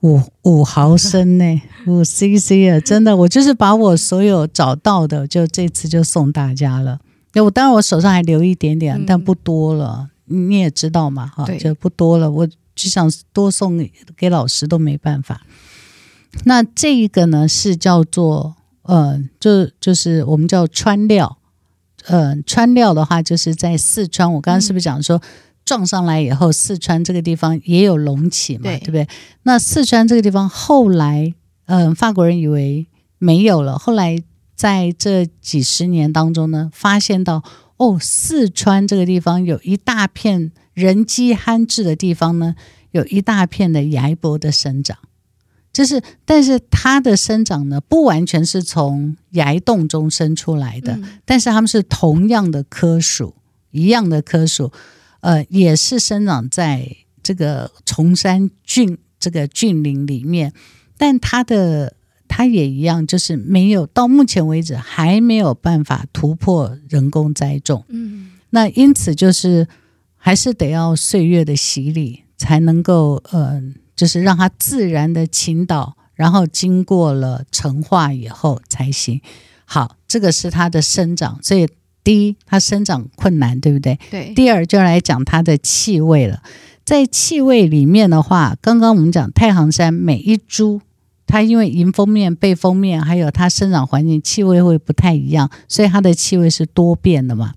[0.01, 6.99] 五五毫升呢， 五 CC 啊，真的，我就是把我所有找到的，就这次就送大家了。
[7.33, 12.29] 那我当然我手上还留一点点，但不多了，嗯、你也知道嘛，哈，就不多了。
[12.29, 13.77] 我就想多送
[14.15, 15.41] 给老师都没办法。
[16.45, 18.55] 那这一个呢是叫做。
[18.83, 21.37] 呃，就就是我们叫川料，
[22.09, 24.33] 呃，川料的话就是在四川。
[24.33, 25.21] 我刚刚是不是讲说、嗯、
[25.63, 29.07] 撞上来以后，四川这个地方也有隆起嘛，对，对不对？
[29.43, 31.33] 那四川这个地方后来，
[31.67, 34.17] 嗯、呃，法国人以为没有了，后来
[34.55, 37.43] 在这几十年当中呢，发现到
[37.77, 42.55] 哦，四川这个地方有一大片人迹罕至的地方呢，
[42.91, 44.97] 有一大片的崖柏的生长。
[45.71, 53.35] 就是，但是它的生长呢，不完全是从崖洞中生出来的，嗯、但是它们是同样的科属，
[53.69, 54.71] 一样的科属，
[55.21, 60.51] 呃，也是生长在这个崇山峻这个峻岭里面，
[60.97, 61.93] 但它的
[62.27, 69.67] 它也一样，就是没有到目前为止还没有办法突破人工栽种，嗯，那因此就是
[70.17, 73.61] 还是得要岁月的洗礼才能够，呃。
[73.99, 79.19] 就是让它自然的倾倒，然后经过了成化以后才行。
[79.65, 81.37] 好，这个是它的生长。
[81.43, 81.67] 所以
[82.01, 83.99] 第一，它生长困难，对不对？
[84.09, 84.33] 对。
[84.33, 86.41] 第二，就来讲它的气味了。
[86.85, 90.79] 在气味里面的话，刚刚我们讲太行山每一株，
[91.27, 97.53] 它因为迎风面、背风面，还有它生长环境，气味会不太一样，所以它的气味是多变的嘛。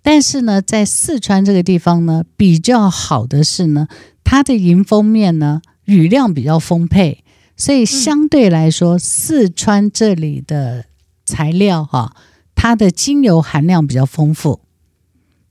[0.00, 3.88] 但是呢，在四川这个地方呢，比较好的是呢，
[4.22, 5.60] 它的迎风面呢。
[5.84, 7.24] 雨量比较丰沛，
[7.56, 10.84] 所以相对来说，嗯、四川这里的
[11.24, 12.16] 材料哈、啊，
[12.54, 14.60] 它的精油含量比较丰富。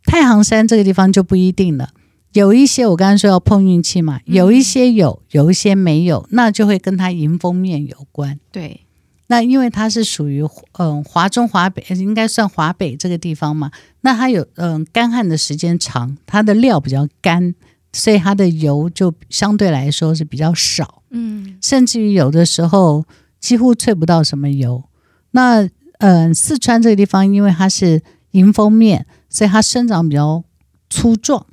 [0.03, 1.89] 太行山这个地方就不一定了，
[2.33, 8.39] 有一些我刚才说要碰运气嘛，有一些有，有一些没有，那就会跟它迎风面有关。
[8.51, 8.81] 对，
[9.27, 10.43] 那因为它是属于
[10.79, 17.53] 嗯华中华北，应该算华北这个地方嘛，那它有嗯干旱的时间长，它的料比较干。
[17.93, 23.03] 所以它的油就相对来说是比较少，嗯，甚至于有的时候
[23.39, 24.81] 几乎萃不到什么油。
[25.31, 25.63] 那
[25.99, 28.01] 嗯、呃，四川这个地方因为它是
[28.31, 30.41] 迎风面，所以它生长比较
[30.89, 31.45] 粗壮，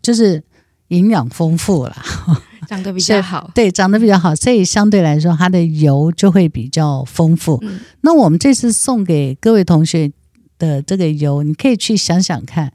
[0.00, 0.44] 就是
[0.88, 1.96] 营养丰富了，
[2.68, 3.50] 长得比较好。
[3.52, 7.58] 对，长得比较好，所以相对来说它的油就会比较丰富。
[7.62, 10.12] 嗯、那我们这次送给各位同学
[10.56, 12.72] 的这个油，你可以去想想看，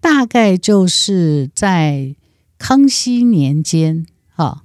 [0.00, 2.16] 大概就是在。
[2.64, 4.62] 康熙年间，哈、哦，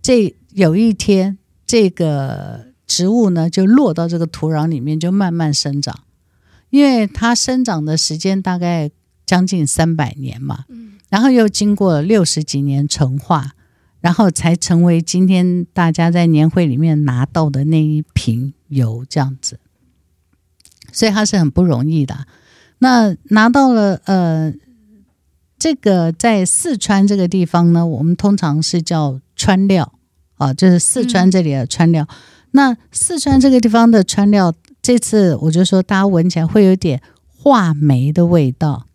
[0.00, 1.36] 这有一天，
[1.66, 6.04] 这个植物呢就落到这个土壤里面，就慢慢生长，
[6.70, 8.90] 因为它生长的时间大概
[9.26, 13.52] 将近三百年嘛，嗯，然后又经过了六十几年陈化，
[14.00, 19.60] 然后才成为今天大家在年会里面拿到的那一瓶油这样子，
[20.90, 22.26] 所以它是很不容易的。
[22.78, 24.54] 那拿到了，呃。
[25.62, 29.92] 这个在四川这个地方呢，我们通常是叫川料
[30.34, 32.02] 啊，就是四川这里的川料。
[32.02, 32.16] 嗯、
[32.50, 38.86] 那四川这个地方的川料，这次我就说大家闻起来会有点话梅的味道，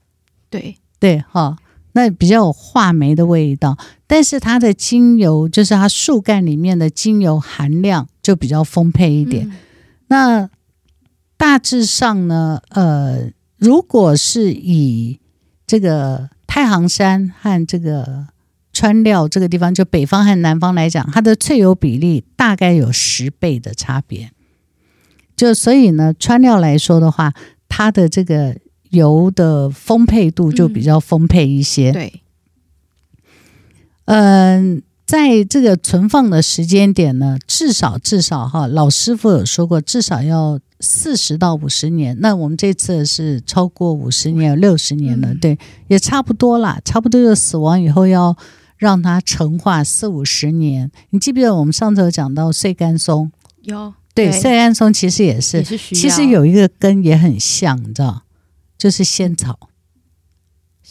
[0.50, 1.56] 对对哈，
[1.94, 9.48] 那比较有话梅的味道，但是它的精油，就是它树干里面的精油含量就比较丰沛一点。
[9.48, 9.54] 嗯、
[10.08, 10.50] 那
[11.38, 15.22] 大致上呢，呃，如果是以
[15.66, 16.30] 这个。
[16.58, 18.26] 太行山和这个
[18.74, 24.32] 川料这个地方，就北方和南方来讲，它的萃油比例大概有十倍的差别。
[25.36, 27.36] 就所以呢，川料来说的话，
[27.70, 28.58] 它的这个
[28.90, 31.92] 油的丰沛度就比较丰沛一些。
[31.92, 32.22] 嗯、对，
[34.06, 34.82] 嗯。
[35.08, 42.18] 在这个存放的时间点呢，至少至少哈，老师傅有说过，至少要四十到五十年。
[42.20, 48.36] 那我们这次是超过五十年，有六十年了，嗯、对，也差不多啦，差不多就死亡以后要
[48.76, 50.92] 让它陈化四五十年。
[51.12, 53.32] 你记不记得我们上次有讲到碎干松？
[53.62, 58.24] 有，对，碎干松其实也是，也是其实有一个根也很像，你知道，
[58.78, 59.67] 就是仙草。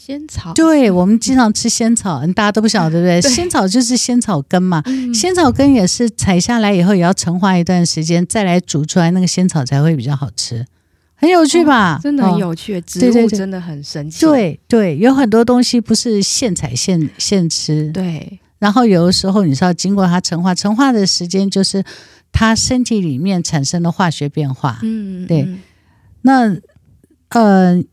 [0.07, 3.19] 仙草，对，我们经常吃仙草，大家都不晓得对不对？
[3.29, 10.65] 对，仙草就是仙草根嘛，嗯、仙草根也是采下来以后也要陈化一段时间，再来煮出来那个仙草才会比较好吃，
[11.13, 11.95] 很有趣吧？
[11.95, 14.21] 哦、真的很有趣，哦、植物真的很神奇。
[14.21, 18.39] 对对，有很多东西不是现采现现吃，对。
[18.59, 21.83] 然后有的时候你是要经过它陈化，陈化的时间就是
[22.31, 24.79] 它身体里面产生的化学变化。
[24.83, 25.45] 嗯，对。
[26.21, 26.55] 那
[27.31, 27.83] 呃。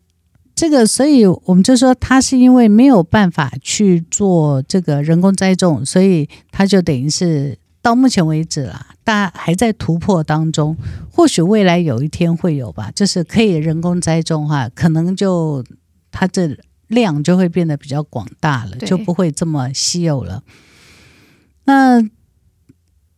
[0.54, 10.76] 这个，所以我们就说，它是因为没有办法去做这个人工栽种，所以它就等于是到目前为止啦，大家还在突破当中。
[11.10, 15.64] 或许未来有一天会有吧，就是可以人工栽种哈，可能就
[16.10, 20.42] 它这量就会变得比较广大了，就不会这么稀有了。
[21.64, 22.00] 那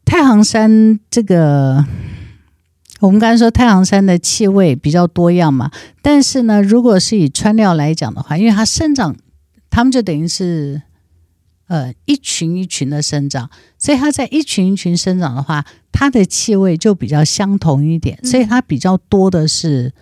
[0.04, 1.84] 太行山这个
[3.00, 5.70] 我们刚才说太行山的气味比较多样嘛，
[6.00, 9.14] 但是呢，如果是以川料来讲的话，因为它生长，
[9.68, 10.80] 它们就等于是
[11.68, 19.92] 呃一群一群的生长，所以它在一群一群生长的话，它的气味就比较相同一点，所以它比较多的是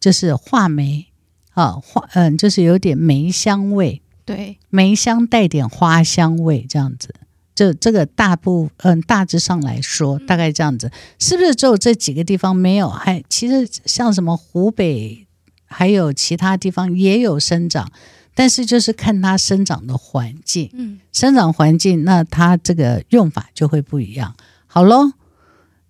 [0.00, 1.06] 就是话梅
[1.52, 7.14] 啊，花嗯，就是有点梅香味，对，梅香带点花香味这样子。
[7.60, 12.88] 就这个大部嗯，大致上来说，大概这样子，是不是只有这几个地方没有？
[12.88, 15.26] 还其实像什么湖北，
[15.66, 17.92] 还有其他地方也有生长，
[18.34, 24.34] 但是就是看它生长的环境，嗯，生长环境，那它这个用法就会不一样。
[24.66, 25.12] 好喽，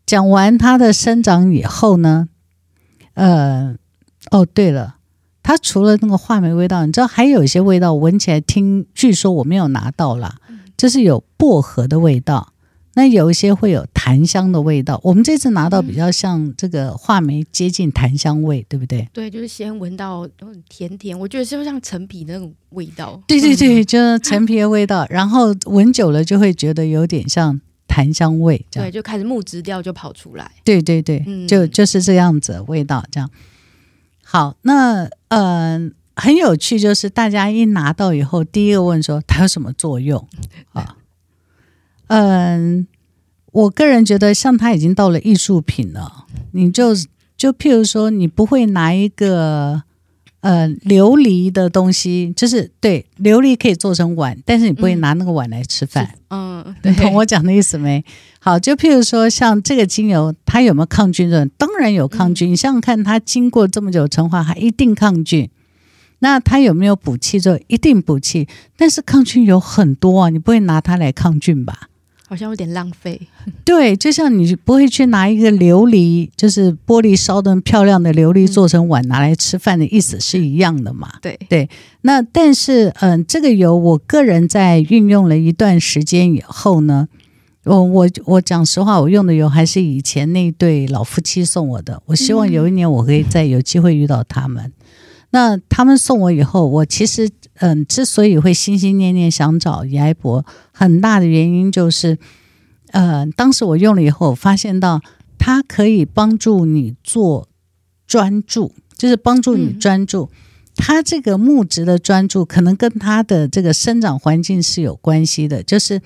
[0.05, 2.29] 讲完它的生长以后呢，
[3.15, 3.77] 呃，
[4.33, 4.97] 哦，对了，
[5.41, 10.39] 它除了那个话梅味道，你知道还有一些味道，闻起来听，据说我没有拿到啦。
[10.81, 12.55] 就是有薄荷的味道，
[12.95, 14.99] 那有一些会有檀香的味道。
[15.05, 19.07] 我们这次拿到比较像这个话梅，接近檀香味，对不对？
[19.13, 20.27] 对，就是先闻到
[20.71, 23.23] 甜甜，我觉得就像陈皮那种味道。
[23.27, 28.89] 对对对，就是陈皮的味道， 然后闻久了就会觉得有点像檀香味，这样。
[28.89, 30.51] 对，就开始木质调就跑出来。
[30.65, 33.29] 对对对，嗯、就就是这样子的味道，这样。
[34.25, 35.89] 好，那嗯。
[35.89, 35.91] 呃
[36.21, 40.29] 很有趣，就是大家一拿到以后，第一个问说它有什么作用
[40.75, 40.97] 啊？
[42.09, 42.87] 嗯，
[43.53, 46.95] 我个人觉得，像它已经到了艺术品了，你就
[47.37, 49.83] 就譬如说，你不会拿一个
[50.41, 56.17] 呃琉璃的东西，就是对琉璃可以做成碗，但是你不会拿那个碗来吃饭。
[56.29, 58.05] 嗯，你懂我讲的意思没？
[58.41, 61.47] 好，就譬如说，像这个精油，它有没有抗菌的？
[61.57, 62.51] 当然有抗菌。
[62.51, 65.49] 嗯、你想想看，它经过这么久陈化，还一定抗菌。
[66.21, 67.39] 那它有没有补气？
[67.39, 71.89] 就一定补气，但是抗菌有很多啊，你不会拿它来抗菌吧？
[72.29, 73.21] 好像有点浪费。
[73.65, 81.11] 对，就像你不会去拿一个琉璃，就是玻璃烧的漂亮的琉璃做成碗拿来吃饭的意思是一样的嘛？
[81.21, 81.69] 对对。
[82.03, 87.09] 那但是，嗯，这个油我个人在运用了一段时间以后呢，
[87.65, 92.01] 我我我讲实话，我用的油还是以前那对老夫妻送我的。
[92.07, 94.65] 我希望有一年我可以再有机会遇到他们。
[94.67, 94.73] 嗯
[95.31, 102.19] 那他们送我以后，我其实嗯，之所以会心心念念想找雅博，很大的原因就是，
[102.91, 105.01] 呃，当时我用了以后，发现到
[105.39, 107.49] 它可以帮助你做
[108.07, 110.31] 专注，就是帮助你专注。
[110.77, 115.63] 它这个木质的专注，可能跟它的这个生长环境是有关系的。
[115.63, 116.01] 就是，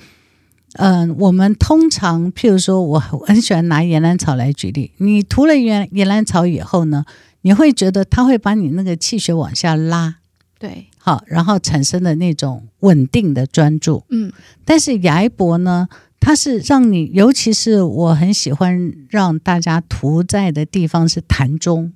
[0.73, 7.05] 嗯，我们通常譬如说，我很喜欢拿岩兰草来举例，你涂了岩岩兰草以后呢，
[7.45, 10.17] 你会觉得它会把你那个气血往下拉，
[10.59, 14.33] 对，好，然后产生的那种稳定的专注，嗯，
[14.65, 15.87] 但是雅埃博呢，
[16.19, 21.93] 它是让你，尤其是我很喜欢让大家涂在的地方是膻中，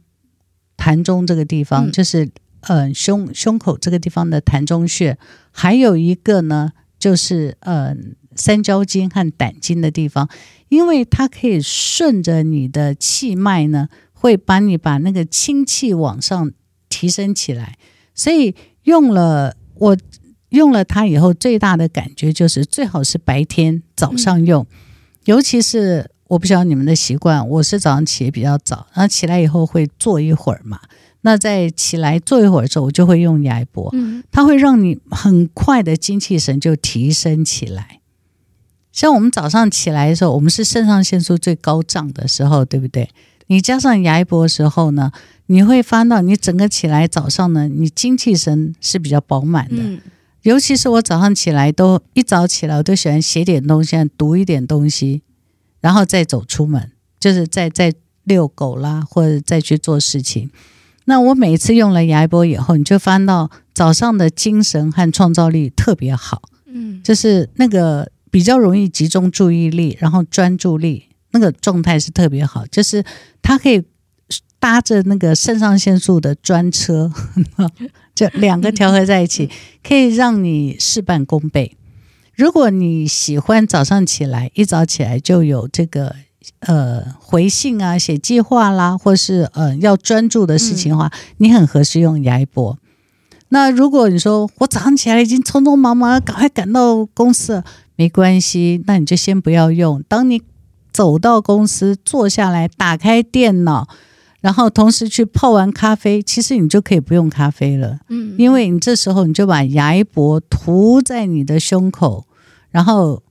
[0.77, 2.27] 膻中这个地方、嗯、就是
[2.61, 5.17] 嗯、呃、胸胸口这个地方的膻中穴，
[5.51, 7.97] 还有一个呢就是嗯、呃、
[8.37, 10.29] 三焦经和胆经的地方，
[10.69, 13.89] 因为它可以顺着你的气脉呢。
[14.21, 16.51] 会把你把那个氢气往上
[16.89, 17.79] 提升起来，
[18.15, 18.53] 所以
[18.83, 19.97] 用了我
[20.49, 24.77] 用了它以后，最大的感觉就是最好是白天早上用，嗯、
[25.27, 30.81] 尤其是我不晓得你们的习惯，我是早上起得比较早，然后起来以后会坐一会儿嘛，
[31.21, 38.01] 那在起来坐一会儿的时候，我就会用牙波，嗯，它会让你很快的精气神就提升起来。
[38.91, 43.09] 像我们早上起来的时候，我们是肾上腺素最高涨的时候，对不对？
[43.49, 45.11] 你加上牙一博的时候呢，
[45.47, 49.77] 你会发到你整个起来早上呢，你精气神是比较饱满的。
[49.79, 50.01] 嗯、
[50.43, 55.23] 尤其是我早上起来都一早起来，我都喜欢写点东西，读一点东西，
[55.81, 57.93] 然后再走出门，就是再再
[58.25, 60.51] 遛狗啦，或者再去做事情。
[61.07, 66.43] 那我每次用了雅博以后，你就发到早上的精神和创造力特别好。
[66.67, 71.08] 嗯，就是那个比较容易集中注意力，然后专注力。
[71.39, 73.05] 那个状态是特别好，就是
[73.41, 73.83] 它可以
[74.59, 77.11] 搭着那个肾上腺素的专车，
[78.15, 79.49] 就两个调和在一起，
[79.87, 81.77] 可以让你事半功倍。
[82.35, 86.15] 如果你喜欢早上起来一早起来就有这个
[86.61, 92.79] 呃回信啊、写计划啦，或是呃要专注的事情的话，嗯、你很合适用牙一博。
[93.51, 97.63] 那如果你说我早上起来已经匆匆忙忙赶快赶到公司，
[97.97, 100.03] 没关系，那你就先不要用。
[100.07, 100.43] 当你
[100.93, 103.89] 走到公司坐下来，打开电脑，
[104.41, 108.01] 然后同时去泡完咖啡，其实你就可以不用咖啡了。
[108.09, 112.27] 嗯，因为你这时候你就把牙一薄涂在你的胸口，
[112.71, 113.23] 然后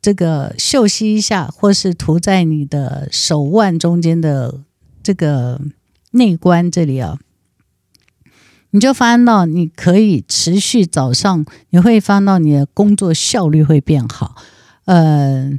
[0.00, 4.60] 这个嗅吸一下，或是涂在你的手腕中间的
[5.02, 5.60] 这个
[6.12, 7.18] 内关这里啊，
[8.70, 14.36] 你就发现到你可以持续早上，你会发现到你的工作效率会变好，
[14.84, 15.50] 呃，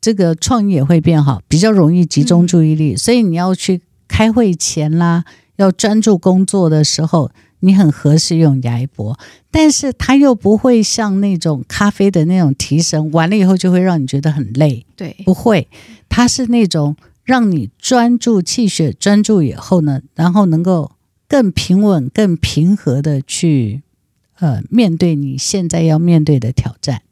[0.00, 2.94] 这个创意也会变好，比较容易集中注意力。
[2.94, 5.24] 嗯、所以你要去开会前啦，
[5.56, 7.30] 要专注工作的时候。
[7.62, 9.18] 你很合适用牙一博，
[9.50, 14.86] 但是它又不会像那种咖啡的那种提神，完了以后就会让你觉得很累。
[14.96, 15.68] 对，不会，
[16.08, 20.92] 它是那种让你专注气血专注以后呢，然后能够
[21.28, 23.82] 更平稳、更平和的去
[24.38, 27.02] 呃面对你现在要面对的挑战。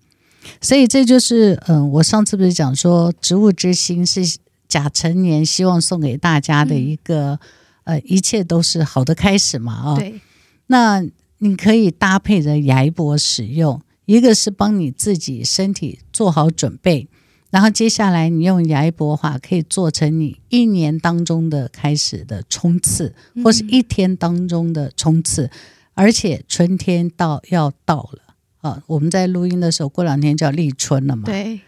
[0.61, 4.39] 所以这就是嗯、呃，我上次不是讲说植物之心是
[4.69, 7.39] 甲辰年希望送给大家的一个、
[7.85, 9.97] 嗯、呃，一切都是好的开始嘛啊。
[9.97, 10.21] 对。
[10.67, 11.03] 那
[11.39, 17.09] 你可以搭配着亚伊博使用，一个是帮你自己身体做好准备，
[17.51, 25.51] 然后接下来你用亚伊博的话，可以做成你一年当中的开始的冲刺，或是一天当中的冲刺，嗯、
[25.95, 28.28] 而且春天到要到了
[28.71, 28.83] 啊！
[28.87, 31.25] 我们在录音的时候，过两天就要立春了嘛。
[31.25, 31.61] 对，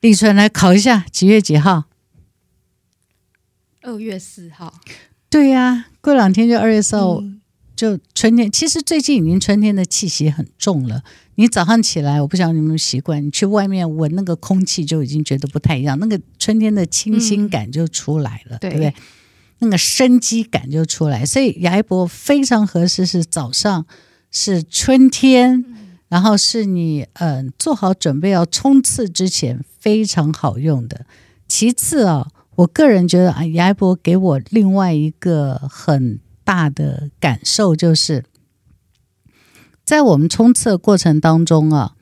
[0.00, 1.84] 立春来考一下几月几号？
[3.82, 4.74] 二月四号。
[5.30, 7.16] 对呀、啊，过两天就二月四号。
[7.20, 7.36] 嗯
[7.78, 11.04] 就春天，其实最近已经春天的气息很重了。
[11.36, 18.92] 你早上起来，我不晓得你们习惯，你去外面闻那个空气就已经觉得不太一样，那个春天的清新感就出来了，嗯、对不对？
[19.60, 21.24] 那个生机感就出来。
[21.24, 23.86] 所以牙一博非常合适，是早上，
[24.32, 25.64] 是春天，
[26.08, 31.06] 然后是你嗯、做好准备要冲刺之前非常好用的。
[31.46, 36.20] 其次啊，我个人觉得啊，亚伊博给我另外一个很。
[36.48, 38.24] 大的感受就是，
[39.84, 41.94] 在我们冲刺的过程当中啊，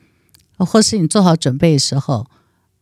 [0.55, 2.27] 或是你做好准备的时候，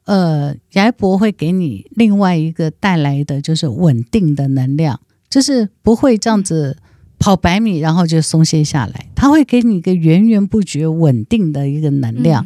[0.03, 6.77] 呃，亚伊博会给你另外一个带来的就是稳定的能量，就是不会这样子
[7.25, 12.45] 跑百米然后就松懈下来，它会给你一个源源不绝稳定的一个能量，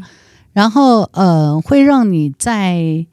[0.54, 3.06] 然后呃，会让你在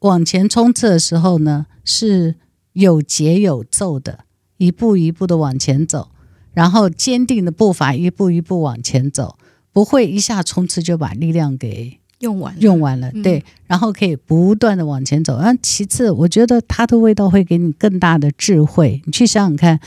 [0.00, 2.34] 往前冲刺的时候呢是
[2.74, 4.26] 有节有奏的。
[4.58, 6.10] 一步一步的往前走，
[6.52, 9.38] 然后坚定的步伐，一步一步往前走，
[9.72, 13.10] 不会一下冲刺就把力量给用完用完了。
[13.24, 15.38] 对，然后可以不断的往前走。
[15.38, 19.00] 然后其次，我觉得它的味道会给你更大的智慧。
[19.06, 19.80] 你去想想看，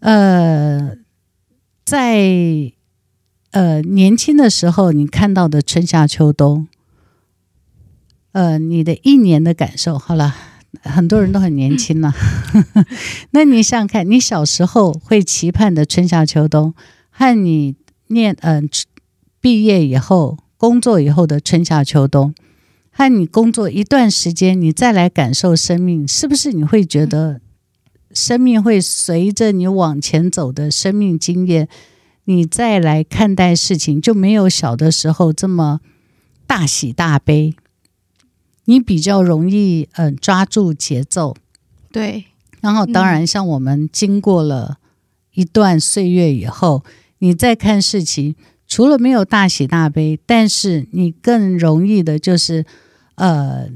[0.00, 0.96] 呃，
[1.84, 2.72] 在
[3.50, 6.68] 呃年轻的时候，你看到的春夏秋冬，
[8.32, 10.34] 呃，你的一年的感受，好了。
[10.82, 12.12] 很多人都很年轻了，
[13.32, 16.74] 那你想想看，你小时候会期盼的春夏秋冬，
[17.08, 17.74] 和你
[18.08, 18.68] 念嗯、呃、
[19.40, 22.34] 毕业以后工作以后的春夏秋冬，
[22.90, 27.40] 和你工作一段时间，你再来感受生命，是不是你会觉得
[28.18, 31.68] 生命会随着你往前走的生命经验，
[32.24, 35.80] 你再来看待事情，就没有小的时候这么
[36.48, 37.54] 大喜大悲。
[38.64, 41.36] 你比较容易嗯、呃、抓住节奏，
[41.92, 42.24] 对。
[42.60, 44.78] 然后当然，像我们经过了
[45.34, 48.34] 一段岁月以后，嗯、你再看事情，
[48.66, 52.66] 除了没有大喜大悲，但是你更容易的就是
[53.14, 53.70] 呃，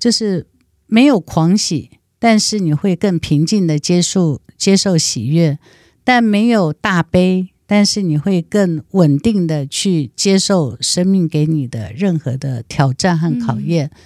[0.00, 0.48] 就是
[0.86, 1.92] 没有狂喜，
[2.22, 5.58] 但是你会更平静的接受接受喜悦，
[6.04, 7.48] 但没有大悲。
[7.64, 13.86] 但是你会更稳定的去接受生命给你的任何的挑战和考验。
[13.86, 13.98] 嗯、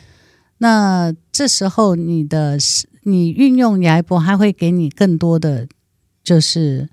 [0.58, 2.56] 那这时候你的
[3.02, 5.66] 你运用亚伊博，还会给你更多的，
[6.22, 6.88] 就是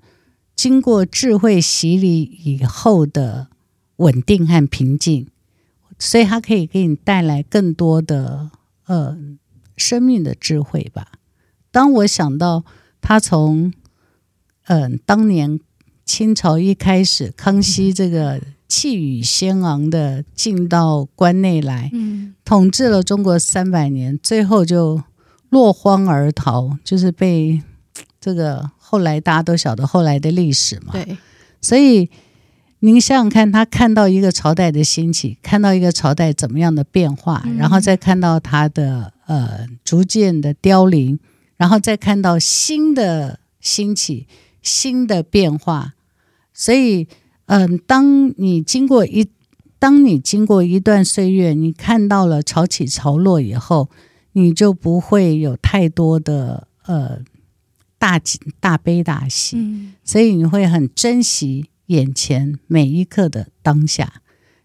[0.56, 3.48] 经过智慧洗礼以后的
[3.96, 5.28] 稳定和平静，
[5.96, 8.50] 所以它可以给你带来更多的
[8.86, 9.16] 呃
[9.76, 11.12] 生命的智慧吧。
[11.70, 12.64] 当我想到
[13.00, 13.72] 他从
[14.66, 15.60] 嗯、呃、当年。
[16.06, 25.02] 清朝一开始，康熙这个气宇轩昂的进到关内来，嗯、统治了中国三百年，最后就
[25.48, 27.62] 落荒而逃，就是被
[28.20, 30.92] 这个后来大家都晓得后来的历史嘛。
[30.92, 31.16] 对，
[31.62, 32.10] 所以
[32.80, 41.18] 您想想看，他看到一个朝代的兴起，看到一个朝代怎么样的变化，嗯、然后再看到他的呃逐渐的凋零，
[41.56, 44.26] 然后再看到新的兴起。
[44.66, 45.92] 新的变化，
[46.54, 47.06] 所以，
[47.44, 49.28] 嗯，当你经过一，
[49.78, 53.90] 当你经过一段岁月，你看到了潮起潮落以后，
[54.32, 57.20] 你就不会有太多的呃
[57.98, 64.22] 大喜大悲大喜，所以你会很珍惜眼前每一刻的当下，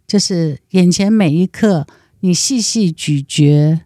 [0.07, 1.85] 就是眼前每一刻，
[2.21, 3.81] 你细细咀嚼，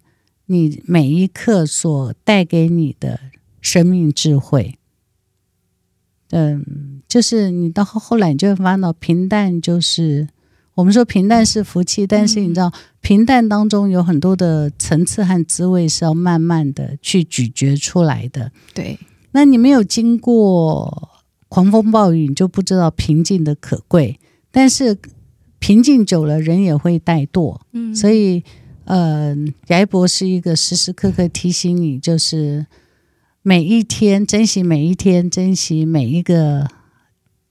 [0.45, 3.19] 你每一刻所带给你的
[3.61, 4.77] 生命智慧。
[6.31, 10.27] 嗯，就是你到后来，你就会发现到平淡就是
[10.73, 18.51] 我们说平淡是福气，但是你知道，平淡当中有很多的层次和滋味是要慢慢的去咀嚼出来的。
[18.73, 18.97] 对，
[19.31, 21.09] 那你没有经过
[21.47, 24.19] 狂风暴雨，你就不知道平静的可贵。
[24.49, 24.97] 但是
[25.59, 27.59] 平静久了，人也会怠惰。
[27.73, 28.43] 嗯，所以，
[28.85, 32.65] 嗯，雅一伯是一个时时刻刻提醒你，就是。
[33.45, 36.65] 每一天，珍惜每一天，珍惜每一个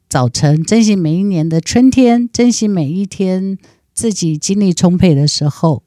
[0.08, 3.58] 早晨，珍惜每一年的春天，珍惜每一天
[3.92, 5.82] 自己精力充沛的时候。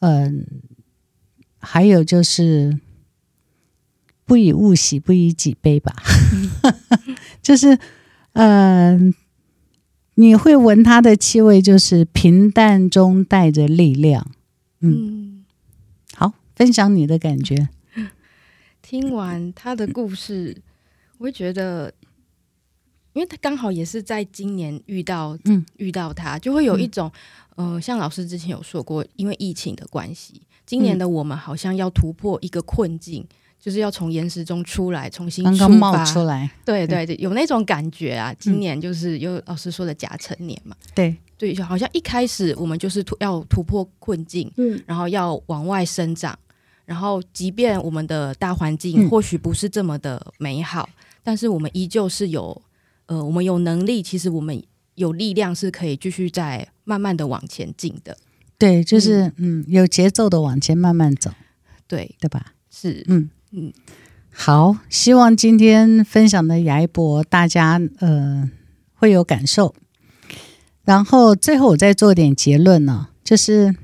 [0.00, 0.44] 嗯，
[1.58, 2.78] 还有就是
[4.26, 5.96] 不以物喜，不以己悲吧。
[7.40, 7.78] 就是，
[8.34, 9.14] 嗯，
[10.16, 14.30] 你会闻它的气味，就是平淡中带着力量。
[14.80, 15.44] 嗯，
[16.14, 17.68] 好，分享你的感觉。
[18.82, 20.60] 听完他的故事，
[21.18, 21.92] 我会觉得，
[23.12, 27.12] 因为他刚好也是在今年遇到，嗯，遇到他，就会有一种，
[27.56, 37.04] 嗯、呃，像老师之前有说过，因为疫情的关系，今年的我们好像要突破一个困境，嗯、就是要从岩石中出来，重新出发，刚刚冒出来，对对。
[37.04, 38.34] 对，有那种感觉啊。
[38.34, 46.38] 今年就是有老师说的甲辰年嘛，对对，就好像一开始我们就是突要突破困境，嗯，然后要往外生长。
[46.84, 52.60] 然后，即便我们的大环境或许不是这么的美好，嗯、但是我们依旧是有，
[53.06, 54.62] 呃，我们有能力，其实我们
[54.96, 58.18] 有力量是可以继续在慢慢的往前进的。
[58.58, 61.30] 对，就是嗯，嗯，有节奏的往前慢慢走，
[61.88, 62.52] 对对吧？
[62.70, 63.72] 是，嗯嗯。
[64.32, 68.50] 好，希望今天分享的牙一博大家呃
[68.94, 69.74] 会有感受。
[70.90, 73.76] 然后最后我再做点结论呢，就是。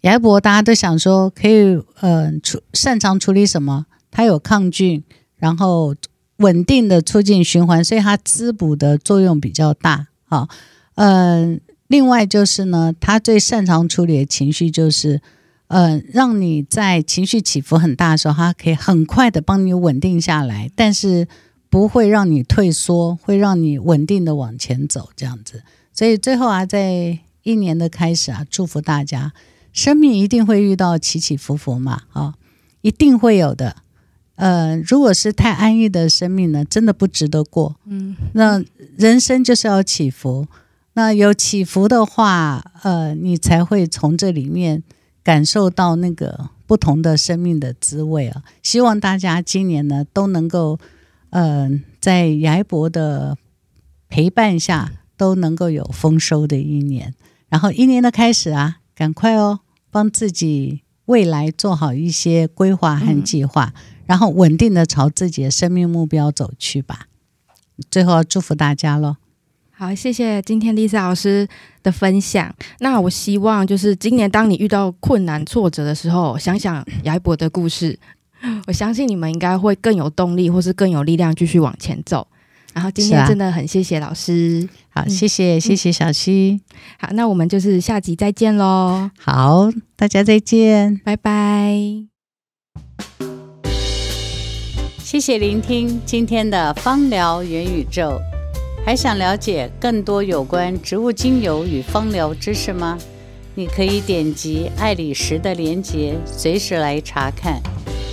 [0.00, 3.86] 雅一伯，大家都想说可以，呃，处擅长处理什么？
[4.10, 5.04] 它有抗菌，
[5.36, 5.94] 然后
[6.38, 10.08] 稳定的促进循环，所以它滋补的作用比较大。
[10.24, 10.48] 好，
[10.96, 15.22] 嗯、另外就是呢，它最擅长处理的情绪就是，
[15.68, 21.28] 嗯、呃，让你在情绪起伏很大的时候，它可以很快的帮你稳定下来，但是
[21.72, 25.62] 不会让你退缩，会让你稳定的往前走，这样子。
[25.94, 29.32] 所以最后啊，在一年的开始啊，祝福大家。
[29.72, 32.34] 生命一定会遇到起起伏伏嘛，啊、哦，
[32.82, 33.76] 一定会有的。
[34.34, 37.76] 呃，如果是太安逸的生命呢，真的不值得过。
[37.86, 38.62] 嗯，那
[38.98, 40.46] 人生就是要起伏，
[40.92, 44.82] 那有起伏的话，呃，你才会从这里面
[45.22, 48.42] 感受到那个不同的生命的滋味啊。
[48.62, 50.78] 希望大家今年呢都能够，
[51.32, 51.68] 呃，
[52.00, 53.36] 在雅一伯的
[54.08, 57.12] 陪伴下，都能够有丰收的一年。
[57.48, 58.78] 然后一年的开始啊。
[58.94, 59.60] 赶快哦，
[59.90, 67.06] 帮自己未来做好一些规划和计划，嗯、然后稳定的朝自己的生命目标走去吧。
[67.90, 69.16] 最后祝福大家喽！
[69.70, 71.48] 好，谢谢今天 Lisa 老师
[71.82, 72.54] 的分享。
[72.80, 77.98] 那我希望就是今年当你遇到困难挫折的时候，想想雅一伯的故事，
[78.66, 82.26] 我相信你们应该会更有动力，或是更有力量继续往前走。
[82.74, 86.58] 然后今天真的很谢谢老师，啊、好，谢谢、嗯、谢谢小溪，
[86.98, 91.76] 好，那我们就是下集再见喽，好，大家再见，拜拜，
[94.98, 98.18] 谢谢聆听今天的芳疗元宇宙，
[98.86, 102.98] 还想了解更多有关植物精油与芳疗知识吗？
[103.54, 107.60] 你可以点击爱理石的连接，随时来查看，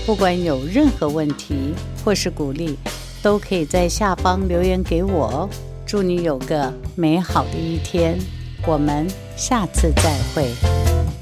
[0.05, 1.73] 不管有任何问题
[2.03, 2.77] 或是鼓励。
[3.21, 5.49] 都可以在下方留言给我哦。
[5.85, 8.17] 祝你有个美好的一天，
[8.65, 11.18] 我们下次再会。